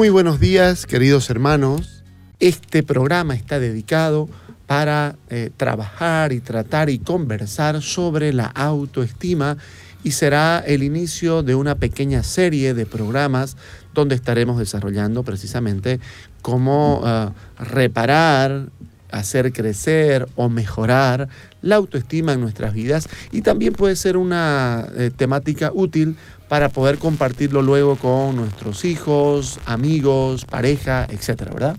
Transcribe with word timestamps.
Muy 0.00 0.08
buenos 0.08 0.40
días, 0.40 0.86
queridos 0.86 1.28
hermanos. 1.28 2.02
Este 2.38 2.82
programa 2.82 3.34
está 3.34 3.60
dedicado 3.60 4.30
para 4.66 5.16
eh, 5.28 5.50
trabajar 5.54 6.32
y 6.32 6.40
tratar 6.40 6.88
y 6.88 6.98
conversar 6.98 7.82
sobre 7.82 8.32
la 8.32 8.46
autoestima 8.46 9.58
y 10.02 10.12
será 10.12 10.64
el 10.66 10.82
inicio 10.82 11.42
de 11.42 11.54
una 11.54 11.74
pequeña 11.74 12.22
serie 12.22 12.72
de 12.72 12.86
programas 12.86 13.58
donde 13.92 14.14
estaremos 14.14 14.58
desarrollando 14.58 15.22
precisamente 15.22 16.00
cómo 16.40 17.00
uh, 17.00 17.62
reparar, 17.62 18.70
hacer 19.10 19.52
crecer 19.52 20.26
o 20.34 20.48
mejorar 20.48 21.28
la 21.60 21.76
autoestima 21.76 22.32
en 22.32 22.40
nuestras 22.40 22.72
vidas 22.72 23.06
y 23.32 23.42
también 23.42 23.74
puede 23.74 23.96
ser 23.96 24.16
una 24.16 24.88
eh, 24.96 25.10
temática 25.14 25.72
útil 25.74 26.16
para 26.50 26.68
poder 26.68 26.98
compartirlo 26.98 27.62
luego 27.62 27.94
con 27.94 28.34
nuestros 28.34 28.84
hijos, 28.84 29.60
amigos, 29.66 30.46
pareja, 30.46 31.06
etcétera, 31.08 31.52
¿verdad? 31.52 31.76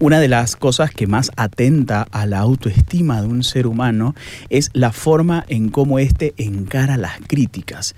Una 0.00 0.20
de 0.20 0.28
las 0.28 0.56
cosas 0.56 0.90
que 0.90 1.06
más 1.06 1.30
atenta 1.36 2.08
a 2.12 2.24
la 2.24 2.38
autoestima 2.38 3.20
de 3.20 3.28
un 3.28 3.44
ser 3.44 3.66
humano 3.66 4.14
es 4.48 4.70
la 4.72 4.90
forma 4.90 5.44
en 5.48 5.68
cómo 5.68 5.98
éste 5.98 6.32
encara 6.38 6.96
las 6.96 7.18
críticas. 7.26 7.94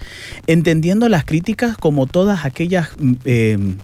Entendiendo 0.48 1.08
las 1.08 1.24
críticas 1.24 1.78
como 1.78 2.08
todas 2.08 2.44
aquellas 2.44 2.88
eh, 3.24 3.76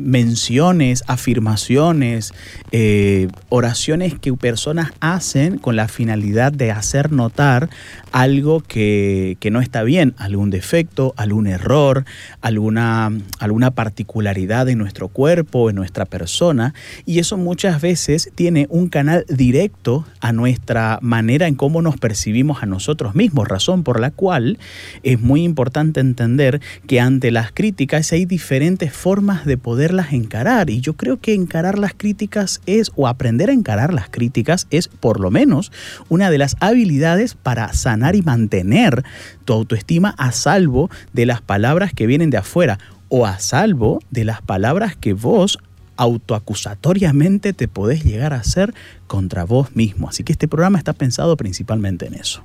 menciones, 0.00 1.04
afirmaciones, 1.06 2.32
eh, 2.72 3.28
oraciones 3.48 4.18
que 4.18 4.32
personas 4.32 4.92
hacen 5.00 5.58
con 5.58 5.76
la 5.76 5.88
finalidad 5.88 6.52
de 6.52 6.70
hacer 6.70 7.12
notar 7.12 7.68
algo 8.12 8.60
que, 8.60 9.36
que, 9.40 9.50
no 9.50 9.60
está 9.60 9.82
bien, 9.82 10.14
algún 10.16 10.50
defecto, 10.50 11.14
algún 11.16 11.46
error, 11.46 12.04
alguna, 12.40 13.12
alguna 13.38 13.70
particularidad 13.70 14.68
en 14.68 14.78
nuestro 14.78 15.08
cuerpo, 15.08 15.70
en 15.70 15.76
nuestra 15.76 16.06
persona, 16.06 16.74
y 17.06 17.18
eso 17.18 17.36
muchas 17.36 17.80
veces 17.80 18.30
tiene 18.34 18.66
un 18.70 18.88
canal 18.88 19.24
directo 19.28 20.06
a 20.20 20.32
nuestra 20.32 20.98
manera 21.02 21.46
en 21.46 21.54
cómo 21.54 21.82
nos 21.82 21.96
percibimos 21.98 22.62
a 22.62 22.66
nosotros 22.66 23.14
mismos, 23.14 23.48
razón 23.48 23.84
por 23.84 24.00
la 24.00 24.10
cual 24.10 24.58
es 25.02 25.20
muy 25.20 25.44
importante 25.44 26.00
entender 26.00 26.60
que 26.86 27.00
ante 27.00 27.30
las 27.30 27.52
críticas 27.52 28.12
hay 28.12 28.24
diferentes 28.24 28.92
formas 28.92 29.44
de 29.44 29.56
poderlas 29.90 30.12
encarar, 30.12 30.70
y 30.70 30.80
yo 30.80 30.92
creo 30.92 31.20
que 31.20 31.34
encarar 31.34 31.76
las 31.76 31.94
críticas 31.96 32.60
es, 32.66 32.92
o 32.94 33.08
aprender 33.08 33.50
a 33.50 33.52
encarar 33.52 33.92
las 33.92 34.08
críticas 34.08 34.68
es 34.70 34.86
por 34.86 35.18
lo 35.18 35.32
menos 35.32 35.72
una 36.08 36.30
de 36.30 36.38
las 36.38 36.56
habilidades 36.60 37.34
para 37.34 37.72
sanar 37.72 38.14
y 38.14 38.22
mantener 38.22 39.02
tu 39.44 39.52
autoestima 39.52 40.14
a 40.16 40.30
salvo 40.30 40.90
de 41.12 41.26
las 41.26 41.40
palabras 41.40 41.92
que 41.92 42.06
vienen 42.06 42.30
de 42.30 42.36
afuera 42.36 42.78
o 43.08 43.26
a 43.26 43.40
salvo 43.40 44.00
de 44.12 44.24
las 44.24 44.42
palabras 44.42 44.94
que 44.94 45.12
vos 45.12 45.58
autoacusatoriamente 45.96 47.52
te 47.52 47.66
podés 47.66 48.04
llegar 48.04 48.32
a 48.32 48.36
hacer 48.36 48.72
contra 49.08 49.42
vos 49.42 49.74
mismo. 49.74 50.08
Así 50.08 50.22
que 50.22 50.30
este 50.30 50.46
programa 50.46 50.78
está 50.78 50.92
pensado 50.92 51.36
principalmente 51.36 52.06
en 52.06 52.14
eso. 52.14 52.44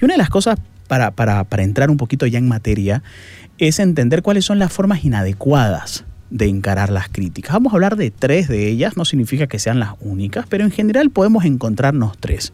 Y 0.00 0.06
una 0.06 0.14
de 0.14 0.18
las 0.18 0.30
cosas 0.30 0.58
para, 0.86 1.10
para, 1.10 1.44
para 1.44 1.64
entrar 1.64 1.90
un 1.90 1.98
poquito 1.98 2.26
ya 2.26 2.38
en 2.38 2.48
materia 2.48 3.02
es 3.58 3.78
entender 3.78 4.22
cuáles 4.22 4.46
son 4.46 4.58
las 4.58 4.72
formas 4.72 5.04
inadecuadas 5.04 6.06
de 6.30 6.46
encarar 6.46 6.90
las 6.90 7.08
críticas. 7.08 7.54
Vamos 7.54 7.72
a 7.72 7.76
hablar 7.76 7.96
de 7.96 8.10
tres 8.10 8.48
de 8.48 8.68
ellas, 8.68 8.96
no 8.96 9.04
significa 9.04 9.46
que 9.46 9.58
sean 9.58 9.80
las 9.80 9.94
únicas, 10.00 10.46
pero 10.48 10.64
en 10.64 10.70
general 10.70 11.10
podemos 11.10 11.44
encontrarnos 11.44 12.18
tres. 12.18 12.52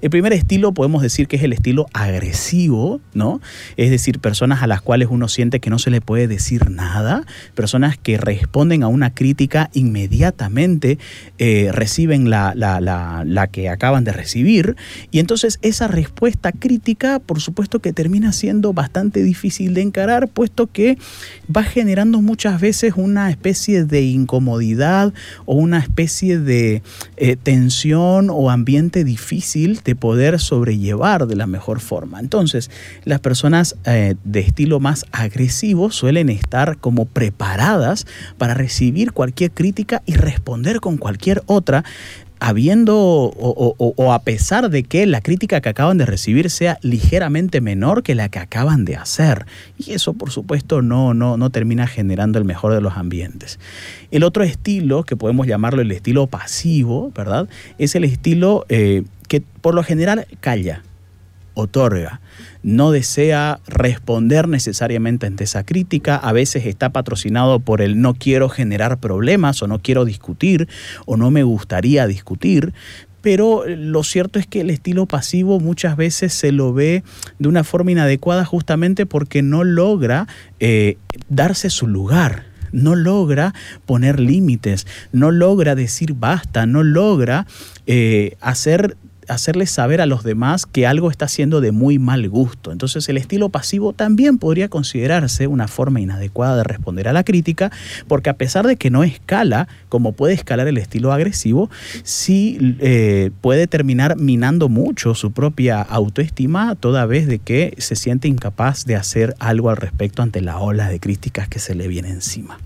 El 0.00 0.10
primer 0.10 0.32
estilo 0.32 0.72
podemos 0.72 1.02
decir 1.02 1.28
que 1.28 1.36
es 1.36 1.42
el 1.42 1.52
estilo 1.52 1.86
agresivo, 1.92 3.00
¿no? 3.14 3.40
Es 3.76 3.90
decir, 3.90 4.18
personas 4.18 4.62
a 4.62 4.66
las 4.66 4.82
cuales 4.82 5.08
uno 5.10 5.28
siente 5.28 5.60
que 5.60 5.70
no 5.70 5.78
se 5.78 5.90
le 5.90 6.00
puede 6.00 6.26
decir 6.26 6.70
nada, 6.70 7.24
personas 7.54 7.96
que 7.96 8.18
responden 8.18 8.82
a 8.82 8.88
una 8.88 9.14
crítica 9.14 9.70
inmediatamente, 9.72 10.98
eh, 11.38 11.70
reciben 11.72 12.30
la, 12.30 12.54
la, 12.56 12.80
la, 12.80 13.22
la 13.24 13.46
que 13.46 13.68
acaban 13.68 14.04
de 14.04 14.12
recibir, 14.12 14.76
y 15.10 15.18
entonces 15.20 15.58
esa 15.62 15.86
respuesta 15.86 16.52
crítica, 16.52 17.20
por 17.20 17.40
supuesto 17.40 17.80
que 17.80 17.92
termina 17.92 18.32
siendo 18.32 18.72
bastante 18.72 19.22
difícil 19.22 19.74
de 19.74 19.82
encarar, 19.82 20.28
puesto 20.28 20.66
que 20.66 20.98
va 21.54 21.62
generando 21.62 22.20
muchas 22.20 22.60
veces 22.60 22.94
un 22.96 23.11
una 23.12 23.28
especie 23.28 23.84
de 23.84 24.02
incomodidad 24.02 25.12
o 25.44 25.54
una 25.54 25.78
especie 25.78 26.38
de 26.38 26.82
eh, 27.18 27.36
tensión 27.36 28.28
o 28.30 28.50
ambiente 28.50 29.04
difícil 29.04 29.80
de 29.84 29.94
poder 29.94 30.40
sobrellevar 30.40 31.26
de 31.26 31.36
la 31.36 31.46
mejor 31.46 31.80
forma. 31.80 32.20
Entonces, 32.20 32.70
las 33.04 33.20
personas 33.20 33.76
eh, 33.84 34.14
de 34.24 34.40
estilo 34.40 34.80
más 34.80 35.04
agresivo 35.12 35.90
suelen 35.90 36.30
estar 36.30 36.78
como 36.78 37.04
preparadas 37.04 38.06
para 38.38 38.54
recibir 38.54 39.12
cualquier 39.12 39.50
crítica 39.50 40.02
y 40.06 40.14
responder 40.14 40.80
con 40.80 40.96
cualquier 40.96 41.42
otra 41.46 41.84
habiendo 42.42 42.96
o, 42.96 44.12
a 44.12 44.18
pesar 44.22 44.68
de 44.68 44.82
que 44.82 45.06
la 45.06 45.20
crítica 45.20 45.60
que 45.60 45.68
acaban 45.68 45.96
de 45.96 46.06
recibir 46.06 46.50
sea 46.50 46.78
ligeramente 46.82 47.60
menor 47.60 48.02
que 48.02 48.16
la 48.16 48.28
que 48.28 48.40
acaban 48.40 48.84
de 48.84 48.96
hacer. 48.96 49.46
Y 49.78 49.92
eso, 49.92 50.12
por 50.14 50.32
supuesto, 50.32 50.82
no, 50.82 51.14
no, 51.14 51.36
no 51.36 51.50
termina 51.50 51.86
generando 51.86 52.40
el 52.40 52.44
mejor 52.44 52.74
de 52.74 52.80
los 52.80 52.96
ambientes. 52.96 53.60
El 54.10 54.24
otro 54.24 54.42
estilo, 54.42 55.04
que 55.04 55.14
podemos 55.14 55.46
llamarlo 55.46 55.82
el 55.82 55.92
estilo 55.92 56.26
pasivo, 56.26 57.12
¿verdad? 57.14 57.48
Es 57.78 57.94
el 57.94 58.02
estilo 58.02 58.66
eh, 58.68 59.04
que 59.28 59.40
por 59.40 59.74
lo 59.74 59.84
general 59.84 60.26
calla, 60.40 60.82
otorga. 61.54 62.20
No 62.62 62.90
desea 62.90 63.60
responder 63.66 64.48
necesariamente 64.48 65.26
ante 65.26 65.44
esa 65.44 65.64
crítica, 65.64 66.16
a 66.16 66.32
veces 66.32 66.66
está 66.66 66.90
patrocinado 66.90 67.60
por 67.60 67.80
el 67.80 68.00
no 68.00 68.14
quiero 68.14 68.48
generar 68.48 68.98
problemas 68.98 69.62
o 69.62 69.66
no 69.66 69.80
quiero 69.80 70.04
discutir 70.04 70.68
o 71.06 71.16
no 71.16 71.30
me 71.30 71.42
gustaría 71.42 72.06
discutir, 72.06 72.72
pero 73.22 73.64
lo 73.66 74.02
cierto 74.02 74.38
es 74.38 74.46
que 74.46 74.60
el 74.60 74.70
estilo 74.70 75.06
pasivo 75.06 75.60
muchas 75.60 75.96
veces 75.96 76.34
se 76.34 76.52
lo 76.52 76.74
ve 76.74 77.04
de 77.38 77.48
una 77.48 77.64
forma 77.64 77.92
inadecuada 77.92 78.44
justamente 78.44 79.06
porque 79.06 79.42
no 79.42 79.64
logra 79.64 80.26
eh, 80.58 80.98
darse 81.28 81.70
su 81.70 81.86
lugar, 81.86 82.46
no 82.72 82.96
logra 82.96 83.54
poner 83.86 84.18
límites, 84.18 84.86
no 85.12 85.30
logra 85.30 85.74
decir 85.74 86.14
basta, 86.14 86.66
no 86.66 86.82
logra 86.82 87.46
eh, 87.86 88.36
hacer 88.40 88.96
hacerles 89.28 89.70
saber 89.70 90.00
a 90.00 90.06
los 90.06 90.24
demás 90.24 90.66
que 90.66 90.86
algo 90.86 91.10
está 91.10 91.28
siendo 91.28 91.60
de 91.60 91.72
muy 91.72 91.98
mal 91.98 92.28
gusto. 92.28 92.72
Entonces 92.72 93.08
el 93.08 93.16
estilo 93.16 93.48
pasivo 93.48 93.92
también 93.92 94.38
podría 94.38 94.68
considerarse 94.68 95.46
una 95.46 95.68
forma 95.68 96.00
inadecuada 96.00 96.56
de 96.56 96.64
responder 96.64 97.08
a 97.08 97.12
la 97.12 97.24
crítica, 97.24 97.70
porque 98.08 98.30
a 98.30 98.36
pesar 98.36 98.66
de 98.66 98.76
que 98.76 98.90
no 98.90 99.04
escala 99.04 99.68
como 99.88 100.12
puede 100.12 100.34
escalar 100.34 100.68
el 100.68 100.78
estilo 100.78 101.12
agresivo, 101.12 101.70
sí 102.02 102.76
eh, 102.80 103.30
puede 103.40 103.66
terminar 103.66 104.16
minando 104.16 104.68
mucho 104.68 105.14
su 105.14 105.32
propia 105.32 105.80
autoestima 105.82 106.74
toda 106.74 107.06
vez 107.06 107.26
de 107.26 107.38
que 107.38 107.74
se 107.78 107.96
siente 107.96 108.28
incapaz 108.28 108.84
de 108.84 108.96
hacer 108.96 109.34
algo 109.38 109.70
al 109.70 109.76
respecto 109.76 110.22
ante 110.22 110.40
la 110.40 110.58
ola 110.58 110.88
de 110.88 111.00
críticas 111.00 111.48
que 111.48 111.58
se 111.58 111.74
le 111.74 111.88
viene 111.88 112.10
encima. 112.10 112.58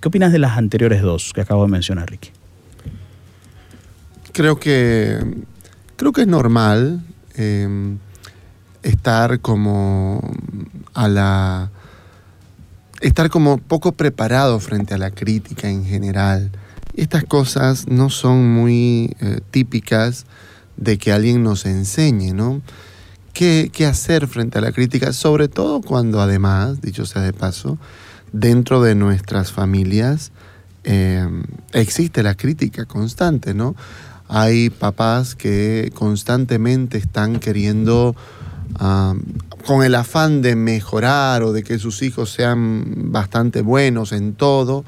¿Qué 0.00 0.08
opinas 0.08 0.32
de 0.32 0.38
las 0.38 0.58
anteriores 0.58 1.00
dos 1.00 1.32
que 1.32 1.40
acabo 1.40 1.64
de 1.64 1.70
mencionar, 1.70 2.10
Ricky? 2.10 2.30
Creo 4.32 4.58
que 4.58 5.18
creo 5.96 6.12
que 6.12 6.22
es 6.22 6.26
normal 6.26 7.02
em, 7.34 7.98
estar 8.82 9.40
como 9.40 10.20
a 10.94 11.08
la 11.08 11.70
estar 13.00 13.28
como 13.28 13.58
poco 13.58 13.92
preparado 13.92 14.58
frente 14.60 14.94
a 14.94 14.98
la 14.98 15.10
crítica 15.10 15.68
en 15.68 15.84
general. 15.84 16.50
Estas 16.96 17.24
cosas 17.24 17.86
no 17.88 18.08
son 18.08 18.54
muy 18.54 19.14
eh, 19.20 19.40
típicas 19.50 20.26
de 20.76 20.96
que 20.96 21.12
alguien 21.12 21.42
nos 21.42 21.66
enseñe, 21.66 22.32
¿no? 22.32 22.62
¿Qué, 23.32 23.70
¿Qué 23.72 23.84
hacer 23.84 24.26
frente 24.28 24.58
a 24.58 24.60
la 24.62 24.72
crítica? 24.72 25.12
Sobre 25.12 25.48
todo 25.48 25.80
cuando 25.80 26.20
además, 26.20 26.80
dicho 26.80 27.04
sea 27.04 27.22
de 27.22 27.32
paso, 27.32 27.78
dentro 28.32 28.80
de 28.80 28.94
nuestras 28.94 29.52
familias 29.52 30.32
eh, 30.84 31.26
existe 31.72 32.22
la 32.22 32.34
crítica 32.34 32.84
constante, 32.84 33.54
¿no? 33.54 33.74
Hay 34.28 34.70
papás 34.70 35.34
que 35.34 35.92
constantemente 35.94 36.98
están 36.98 37.38
queriendo, 37.38 38.16
con 39.66 39.82
el 39.82 39.94
afán 39.94 40.42
de 40.42 40.56
mejorar 40.56 41.42
o 41.42 41.52
de 41.52 41.62
que 41.62 41.78
sus 41.78 42.02
hijos 42.02 42.30
sean 42.30 43.12
bastante 43.12 43.62
buenos 43.62 44.12
en 44.12 44.34
todo, 44.34 44.84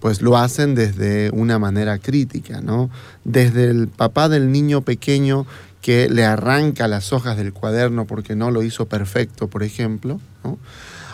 pues 0.00 0.22
lo 0.22 0.36
hacen 0.38 0.74
desde 0.74 1.30
una 1.32 1.58
manera 1.58 1.98
crítica, 1.98 2.60
¿no? 2.60 2.90
Desde 3.24 3.64
el 3.64 3.88
papá 3.88 4.28
del 4.28 4.50
niño 4.50 4.80
pequeño 4.82 5.46
que 5.82 6.08
le 6.08 6.24
arranca 6.24 6.88
las 6.88 7.12
hojas 7.12 7.36
del 7.36 7.52
cuaderno 7.52 8.06
porque 8.06 8.36
no 8.36 8.50
lo 8.50 8.62
hizo 8.62 8.86
perfecto, 8.86 9.48
por 9.48 9.62
ejemplo, 9.62 10.20
¿no? 10.44 10.58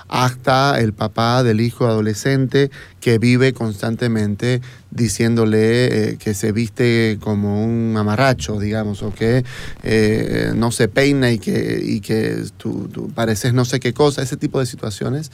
Hasta 0.08 0.80
el 0.80 0.92
papá 0.92 1.42
del 1.42 1.60
hijo 1.60 1.86
adolescente 1.86 2.70
que 3.00 3.18
vive 3.18 3.52
constantemente 3.52 4.60
diciéndole 4.90 6.10
eh, 6.12 6.16
que 6.16 6.34
se 6.34 6.52
viste 6.52 7.18
como 7.20 7.64
un 7.64 7.96
amarracho, 7.96 8.58
digamos, 8.58 9.02
o 9.02 9.12
que 9.12 9.44
eh, 9.82 10.52
no 10.54 10.70
se 10.70 10.88
peina 10.88 11.30
y 11.30 11.38
que, 11.38 11.80
y 11.82 12.00
que 12.00 12.44
tú, 12.56 12.88
pareces 13.14 13.52
no 13.52 13.64
sé 13.64 13.80
qué 13.80 13.92
cosa, 13.92 14.22
ese 14.22 14.36
tipo 14.36 14.60
de 14.60 14.66
situaciones 14.66 15.30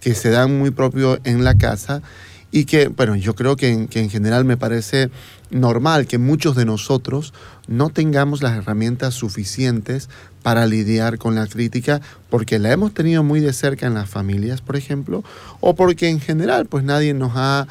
que 0.00 0.14
se 0.14 0.30
dan 0.30 0.58
muy 0.58 0.70
propio 0.70 1.18
en 1.24 1.44
la 1.44 1.54
casa 1.54 2.02
y 2.50 2.66
que, 2.66 2.88
bueno, 2.88 3.16
yo 3.16 3.34
creo 3.34 3.56
que, 3.56 3.88
que 3.88 4.00
en 4.00 4.10
general 4.10 4.44
me 4.44 4.56
parece 4.56 5.10
normal 5.50 6.06
que 6.06 6.18
muchos 6.18 6.56
de 6.56 6.64
nosotros 6.64 7.32
no 7.66 7.90
tengamos 7.90 8.42
las 8.42 8.56
herramientas 8.56 9.14
suficientes 9.14 10.08
para 10.44 10.66
lidiar 10.66 11.16
con 11.16 11.34
la 11.34 11.46
crítica 11.46 12.02
porque 12.28 12.58
la 12.58 12.70
hemos 12.70 12.92
tenido 12.92 13.22
muy 13.22 13.40
de 13.40 13.52
cerca 13.54 13.86
en 13.86 13.94
las 13.94 14.10
familias, 14.10 14.60
por 14.60 14.76
ejemplo, 14.76 15.24
o 15.60 15.74
porque 15.74 16.10
en 16.10 16.20
general 16.20 16.66
pues 16.66 16.84
nadie 16.84 17.14
nos 17.14 17.32
ha, 17.34 17.66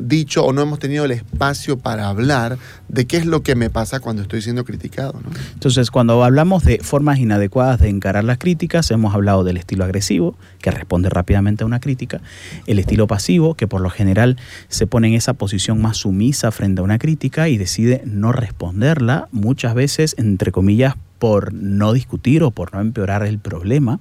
dicho 0.00 0.44
o 0.46 0.54
no 0.54 0.62
hemos 0.62 0.78
tenido 0.78 1.04
el 1.04 1.10
espacio 1.10 1.76
para 1.76 2.08
hablar 2.08 2.56
de 2.88 3.06
qué 3.06 3.18
es 3.18 3.26
lo 3.26 3.42
que 3.42 3.54
me 3.54 3.68
pasa 3.68 4.00
cuando 4.00 4.22
estoy 4.22 4.40
siendo 4.40 4.64
criticado. 4.64 5.20
Entonces, 5.52 5.90
cuando 5.90 6.24
hablamos 6.24 6.64
de 6.64 6.78
formas 6.78 7.18
inadecuadas 7.18 7.80
de 7.80 7.90
encarar 7.90 8.24
las 8.24 8.38
críticas, 8.38 8.90
hemos 8.90 9.12
hablado 9.12 9.44
del 9.44 9.58
estilo 9.58 9.84
agresivo, 9.84 10.36
que 10.60 10.70
responde 10.70 11.10
rápidamente 11.10 11.64
a 11.64 11.66
una 11.66 11.80
crítica, 11.80 12.22
el 12.66 12.78
estilo 12.78 13.06
pasivo, 13.06 13.54
que 13.54 13.68
por 13.68 13.82
lo 13.82 13.90
general 13.90 14.38
se 14.68 14.86
pone 14.86 15.08
en 15.08 15.14
esa 15.14 15.34
posición 15.34 15.82
más 15.82 15.98
sumisa 15.98 16.50
frente 16.52 16.80
a 16.80 16.84
una 16.84 16.98
crítica 16.98 17.50
y 17.50 17.58
decide 17.58 18.02
no 18.06 18.32
responderla, 18.32 19.28
muchas 19.32 19.74
veces, 19.74 20.14
entre 20.16 20.52
comillas, 20.52 20.94
por 21.20 21.52
no 21.52 21.92
discutir 21.92 22.42
o 22.42 22.50
por 22.50 22.74
no 22.74 22.80
empeorar 22.80 23.24
el 23.24 23.38
problema. 23.38 24.00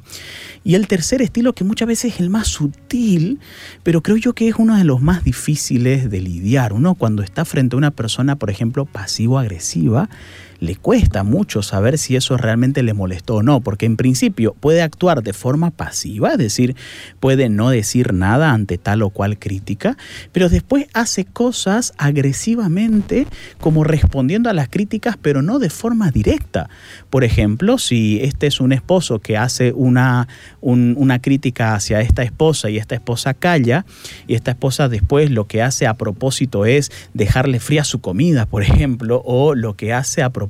Y 0.63 0.73
el 0.73 0.87
tercer 0.87 1.21
estilo, 1.21 1.53
que 1.53 1.63
muchas 1.63 1.87
veces 1.87 2.15
es 2.15 2.19
el 2.21 2.31
más 2.31 2.47
sutil, 2.47 3.39
pero 3.83 4.01
creo 4.01 4.17
yo 4.17 4.33
que 4.33 4.47
es 4.47 4.55
uno 4.57 4.75
de 4.77 4.85
los 4.85 5.01
más 5.01 5.23
difíciles 5.23 6.09
de 6.09 6.21
lidiar. 6.21 6.73
Uno 6.73 6.95
cuando 6.95 7.21
está 7.21 7.45
frente 7.45 7.75
a 7.75 7.77
una 7.77 7.91
persona, 7.91 8.37
por 8.37 8.49
ejemplo, 8.49 8.85
pasivo-agresiva, 8.85 10.09
le 10.59 10.75
cuesta 10.75 11.23
mucho 11.23 11.61
saber 11.61 11.97
si 11.97 12.15
eso 12.15 12.37
realmente 12.37 12.83
le 12.83 12.93
molestó 12.93 13.35
o 13.35 13.43
no, 13.43 13.61
porque 13.61 13.85
en 13.85 13.97
principio 13.97 14.55
puede 14.59 14.81
actuar 14.81 15.23
de 15.23 15.33
forma 15.33 15.71
pasiva, 15.71 16.31
es 16.31 16.37
decir, 16.37 16.75
puede 17.19 17.49
no 17.49 17.69
decir 17.69 18.13
nada 18.13 18.51
ante 18.51 18.77
tal 18.77 19.01
o 19.01 19.09
cual 19.09 19.39
crítica, 19.39 19.97
pero 20.31 20.49
después 20.49 20.87
hace 20.93 21.25
cosas 21.25 21.93
agresivamente 21.97 23.27
como 23.59 23.83
respondiendo 23.83 24.49
a 24.49 24.53
las 24.53 24.69
críticas, 24.69 25.17
pero 25.21 25.41
no 25.41 25.59
de 25.59 25.69
forma 25.69 26.11
directa. 26.11 26.69
Por 27.09 27.23
ejemplo, 27.23 27.77
si 27.77 28.19
este 28.21 28.47
es 28.47 28.59
un 28.59 28.73
esposo 28.73 29.19
que 29.19 29.37
hace 29.37 29.71
una, 29.73 30.27
una 30.61 31.19
crítica 31.19 31.75
hacia 31.75 32.01
esta 32.01 32.23
esposa 32.23 32.69
y 32.69 32.77
esta 32.77 32.95
esposa 32.95 33.33
calla, 33.33 33.85
y 34.27 34.35
esta 34.35 34.51
esposa 34.51 34.89
después 34.89 35.31
lo 35.31 35.47
que 35.47 35.61
hace 35.61 35.87
a 35.87 35.93
propósito 35.93 36.65
es 36.65 36.91
dejarle 37.13 37.59
fría 37.59 37.83
su 37.83 38.01
comida, 38.01 38.45
por 38.45 38.63
ejemplo, 38.63 39.21
o 39.25 39.55
lo 39.55 39.75
que 39.75 39.93
hace 39.93 40.21
a 40.21 40.29
propósito 40.29 40.48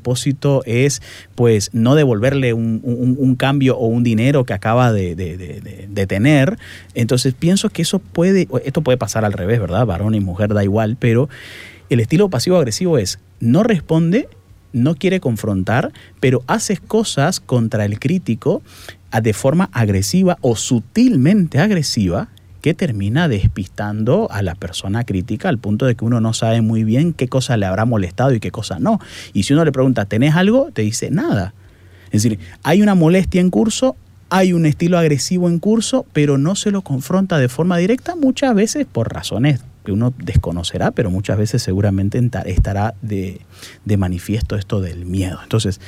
es 0.66 1.02
pues 1.36 1.70
no 1.74 1.96
devolverle 1.96 2.54
un, 2.54 3.36
cambio 3.38 3.78
o 3.78 3.88
un 3.88 4.04
dinero 4.04 4.46
que 4.46 4.54
acaba 4.54 4.92
de, 4.92 6.06
tener. 6.08 6.58
Entonces 6.96 7.34
pienso 7.34 7.70
que 7.70 7.82
eso 7.82 8.00
puede, 8.00 8.48
esto 8.64 8.82
puede 8.82 8.98
pasar 8.98 9.26
al 9.26 9.34
revés, 9.34 9.60
¿verdad? 9.60 9.86
Varón 9.86 10.16
y 10.16 10.20
mujer 10.20 10.54
da 10.54 10.64
igual, 10.64 10.98
pero 11.00 11.30
el 11.90 12.00
estilo 12.00 12.30
pasivo-agresivo 12.30 12.98
es 12.98 13.20
no 13.40 13.64
responde, 13.64 14.30
no 14.74 14.96
quiere 14.96 15.20
confrontar, 15.20 15.92
pero 16.20 16.44
haces 16.48 16.80
cosas 16.80 17.40
contra 17.40 17.86
el 17.86 18.00
crítico 18.00 18.62
de 19.22 19.34
forma 19.34 19.70
agresiva 19.74 20.38
o 20.42 20.56
sutilmente 20.56 21.60
agresiva 21.60 22.30
que 22.62 22.74
termina 22.74 23.28
despistando 23.28 24.28
a 24.32 24.42
la 24.42 24.56
persona 24.56 25.04
crítica 25.04 25.50
al 25.50 25.58
punto 25.58 25.86
de 25.86 25.96
que 25.96 26.06
uno 26.06 26.22
no 26.22 26.34
sabe 26.34 26.62
muy 26.62 26.84
bien 26.84 27.14
qué 27.14 27.28
cosa 27.28 27.58
le 27.58 27.66
habrá 27.66 27.86
molestado 27.86 28.34
y 28.34 28.40
qué 28.40 28.52
cosa 28.52 28.80
no. 28.80 29.00
Y 29.34 29.44
si 29.44 29.54
uno 29.54 29.66
le 29.66 29.72
pregunta, 29.72 30.06
¿tenés 30.06 30.36
algo? 30.36 30.70
Te 30.74 30.82
dice 30.82 31.12
nada. 31.12 31.54
Es 32.12 32.24
decir, 32.24 32.40
hay 32.64 32.82
una 32.82 32.96
molestia 32.96 33.42
en 33.42 33.50
curso, 33.50 33.96
hay 34.30 34.54
un 34.54 34.66
estilo 34.66 34.98
agresivo 34.98 35.48
en 35.48 35.60
curso, 35.60 36.06
pero 36.14 36.38
no 36.38 36.56
se 36.56 36.72
lo 36.72 36.82
confronta 36.82 37.38
de 37.38 37.50
forma 37.50 37.78
directa, 37.78 38.16
muchas 38.16 38.54
veces 38.54 38.86
por 38.86 39.14
razones 39.14 39.62
que 39.86 39.92
uno 39.92 40.14
desconocerá, 40.18 40.92
pero 40.92 41.10
muchas 41.10 41.38
veces 41.38 41.64
seguramente 41.64 42.22
estará 42.46 42.94
de, 43.02 43.42
de 43.86 43.98
manifiesto 43.98 44.56
esto 44.56 44.82
del 44.82 45.06
miedo. 45.06 45.40
Entonces, 45.42 45.80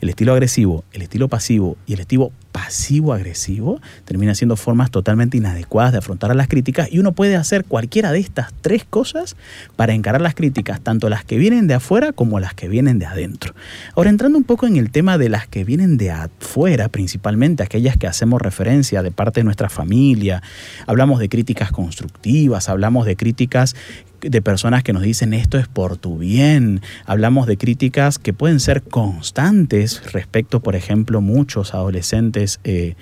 el 0.00 0.08
estilo 0.08 0.32
agresivo, 0.32 0.84
el 0.92 1.02
estilo 1.02 1.28
pasivo 1.28 1.76
y 1.86 1.94
el 1.94 2.00
estilo 2.00 2.30
pasivo-agresivo 2.52 3.80
termina 4.04 4.34
siendo 4.34 4.56
formas 4.56 4.90
totalmente 4.90 5.36
inadecuadas 5.36 5.92
de 5.92 5.98
afrontar 5.98 6.30
a 6.30 6.34
las 6.34 6.48
críticas 6.48 6.88
y 6.90 6.98
uno 6.98 7.12
puede 7.12 7.36
hacer 7.36 7.64
cualquiera 7.64 8.12
de 8.12 8.18
estas 8.18 8.52
tres 8.60 8.84
cosas 8.88 9.36
para 9.76 9.92
encarar 9.92 10.20
las 10.20 10.34
críticas, 10.34 10.80
tanto 10.80 11.08
las 11.08 11.24
que 11.24 11.38
vienen 11.38 11.66
de 11.66 11.74
afuera 11.74 12.12
como 12.12 12.40
las 12.40 12.54
que 12.54 12.68
vienen 12.68 12.98
de 12.98 13.06
adentro. 13.06 13.54
Ahora, 13.94 14.10
entrando 14.10 14.38
un 14.38 14.44
poco 14.44 14.66
en 14.66 14.76
el 14.76 14.90
tema 14.90 15.18
de 15.18 15.28
las 15.28 15.46
que 15.46 15.64
vienen 15.64 15.96
de 15.96 16.10
afuera, 16.10 16.88
principalmente 16.88 17.62
aquellas 17.62 17.96
que 17.96 18.06
hacemos 18.06 18.40
referencia 18.40 19.02
de 19.02 19.10
parte 19.10 19.40
de 19.40 19.44
nuestra 19.44 19.68
familia, 19.68 20.42
hablamos 20.86 21.20
de 21.20 21.28
críticas 21.28 21.72
constructivas, 21.72 22.68
hablamos 22.68 23.06
de 23.06 23.16
críticas 23.16 23.76
de 24.20 24.42
personas 24.42 24.82
que 24.82 24.92
nos 24.92 25.02
dicen 25.02 25.34
esto 25.34 25.58
es 25.58 25.68
por 25.68 25.96
tu 25.96 26.18
bien. 26.18 26.80
Hablamos 27.06 27.46
de 27.46 27.56
críticas 27.56 28.18
que 28.18 28.32
pueden 28.32 28.60
ser 28.60 28.82
constantes 28.82 30.12
respecto, 30.12 30.60
por 30.60 30.76
ejemplo, 30.76 31.20
muchos 31.20 31.74
adolescentes 31.74 32.60
eh, 32.64 32.94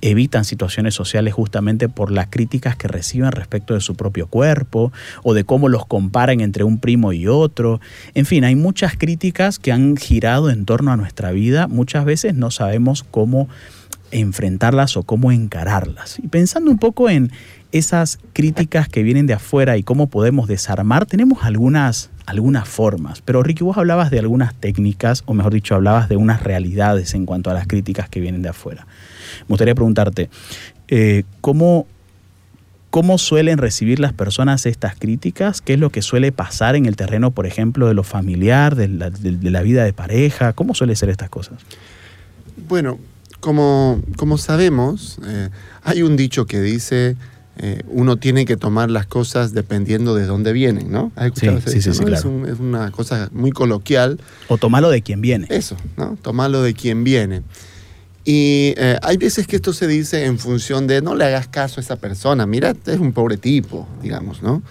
evitan 0.00 0.44
situaciones 0.44 0.94
sociales 0.94 1.32
justamente 1.32 1.88
por 1.88 2.10
las 2.10 2.26
críticas 2.28 2.76
que 2.76 2.88
reciben 2.88 3.32
respecto 3.32 3.74
de 3.74 3.80
su 3.80 3.94
propio 3.94 4.26
cuerpo 4.26 4.92
o 5.22 5.32
de 5.32 5.44
cómo 5.44 5.68
los 5.68 5.86
comparan 5.86 6.40
entre 6.40 6.64
un 6.64 6.78
primo 6.78 7.12
y 7.12 7.26
otro. 7.26 7.80
En 8.14 8.26
fin, 8.26 8.44
hay 8.44 8.54
muchas 8.54 8.96
críticas 8.96 9.58
que 9.58 9.72
han 9.72 9.96
girado 9.96 10.50
en 10.50 10.66
torno 10.66 10.92
a 10.92 10.96
nuestra 10.96 11.32
vida. 11.32 11.68
Muchas 11.68 12.04
veces 12.04 12.34
no 12.34 12.50
sabemos 12.50 13.02
cómo 13.02 13.48
enfrentarlas 14.10 14.96
o 14.96 15.02
cómo 15.02 15.32
encararlas. 15.32 16.18
Y 16.22 16.28
pensando 16.28 16.70
un 16.70 16.78
poco 16.78 17.08
en, 17.08 17.32
esas 17.74 18.20
críticas 18.32 18.88
que 18.88 19.02
vienen 19.02 19.26
de 19.26 19.34
afuera 19.34 19.76
y 19.76 19.82
cómo 19.82 20.06
podemos 20.06 20.46
desarmar, 20.46 21.06
tenemos 21.06 21.42
algunas, 21.42 22.08
algunas 22.24 22.68
formas. 22.68 23.20
Pero 23.20 23.42
Ricky, 23.42 23.64
vos 23.64 23.76
hablabas 23.76 24.12
de 24.12 24.20
algunas 24.20 24.54
técnicas, 24.54 25.24
o 25.26 25.34
mejor 25.34 25.52
dicho, 25.52 25.74
hablabas 25.74 26.08
de 26.08 26.16
unas 26.16 26.44
realidades 26.44 27.14
en 27.14 27.26
cuanto 27.26 27.50
a 27.50 27.54
las 27.54 27.66
críticas 27.66 28.08
que 28.08 28.20
vienen 28.20 28.42
de 28.42 28.50
afuera. 28.50 28.86
Me 29.40 29.48
gustaría 29.48 29.74
preguntarte, 29.74 30.30
eh, 30.86 31.24
¿cómo, 31.40 31.88
¿cómo 32.90 33.18
suelen 33.18 33.58
recibir 33.58 33.98
las 33.98 34.12
personas 34.12 34.66
estas 34.66 34.94
críticas? 34.94 35.60
¿Qué 35.60 35.74
es 35.74 35.80
lo 35.80 35.90
que 35.90 36.00
suele 36.00 36.30
pasar 36.30 36.76
en 36.76 36.86
el 36.86 36.94
terreno, 36.94 37.32
por 37.32 37.44
ejemplo, 37.44 37.88
de 37.88 37.94
lo 37.94 38.04
familiar, 38.04 38.76
de 38.76 38.86
la, 38.86 39.62
vida 39.62 39.82
de 39.82 39.92
pareja? 39.92 40.52
¿Cómo 40.52 40.76
suele 40.76 40.94
ser 40.94 41.08
estas 41.08 41.28
cosas? 41.28 41.58
Bueno, 42.68 43.00
como, 43.40 44.00
como 44.16 44.38
sabemos, 44.38 45.18
eh, 45.26 45.48
hay 45.82 46.02
un 46.02 46.16
dicho 46.16 46.46
que 46.46 46.60
dice 46.60 47.16
eh, 47.56 47.82
uno 47.86 48.16
tiene 48.16 48.46
que 48.46 48.56
tomar 48.56 48.90
las 48.90 49.06
cosas 49.06 49.52
dependiendo 49.52 50.14
de 50.14 50.26
dónde 50.26 50.52
vienen, 50.52 50.90
¿no? 50.90 51.12
sí, 51.34 51.48
sí, 51.66 51.80
sí, 51.80 52.04
claro. 52.04 52.46
es, 52.46 52.58
una 52.58 52.90
cosa 52.90 53.28
muy 53.32 53.52
coloquial. 53.52 54.20
O 54.48 54.58
tomarlo 54.58 54.90
de 54.90 55.02
quien 55.02 55.20
viene. 55.20 55.46
Eso, 55.50 55.76
¿no? 55.96 56.18
Tomarlo 56.20 56.62
de 56.62 56.74
quien 56.74 57.04
viene. 57.04 57.42
Y 58.24 58.74
eh, 58.76 58.98
hay 59.02 59.18
veces 59.18 59.46
que 59.46 59.56
esto 59.56 59.72
se 59.72 59.86
dice 59.86 60.24
en 60.24 60.38
función 60.38 60.86
de 60.86 61.02
no 61.02 61.14
le 61.14 61.24
hagas 61.24 61.46
caso 61.46 61.78
a 61.78 61.82
esa 61.82 61.96
persona, 61.96 62.46
mira, 62.46 62.74
es 62.86 62.98
un 62.98 63.12
pobre 63.12 63.36
tipo, 63.36 63.86
digamos, 64.02 64.42
¿no? 64.42 64.62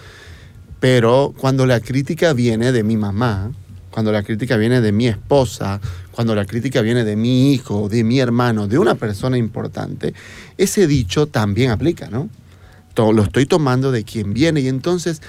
Pero 0.79 1.33
cuando 1.37 1.65
la 1.65 1.79
crítica 1.79 2.33
viene 2.33 2.71
de 2.71 2.83
mi 2.83 2.97
mamá, 2.97 3.51
cuando 3.91 4.11
la 4.11 4.23
crítica 4.23 4.57
viene 4.57 4.81
de 4.81 4.91
mi 4.91 5.07
esposa, 5.07 5.79
cuando 6.11 6.35
la 6.35 6.45
crítica 6.45 6.81
viene 6.81 7.05
de 7.05 7.15
mi 7.15 7.53
hijo, 7.53 7.87
de 7.87 8.03
mi 8.03 8.19
hermano, 8.19 8.67
de 8.67 8.79
una 8.79 8.95
persona 8.95 9.37
importante, 9.37 10.13
ese 10.57 10.87
dicho 10.87 11.27
también 11.27 11.71
aplica, 11.71 12.09
¿no? 12.09 12.29
Lo 12.95 13.23
estoy 13.23 13.45
tomando 13.45 13.91
de 13.91 14.03
quien 14.03 14.33
viene 14.33 14.61
y 14.61 14.67
entonces 14.67 15.21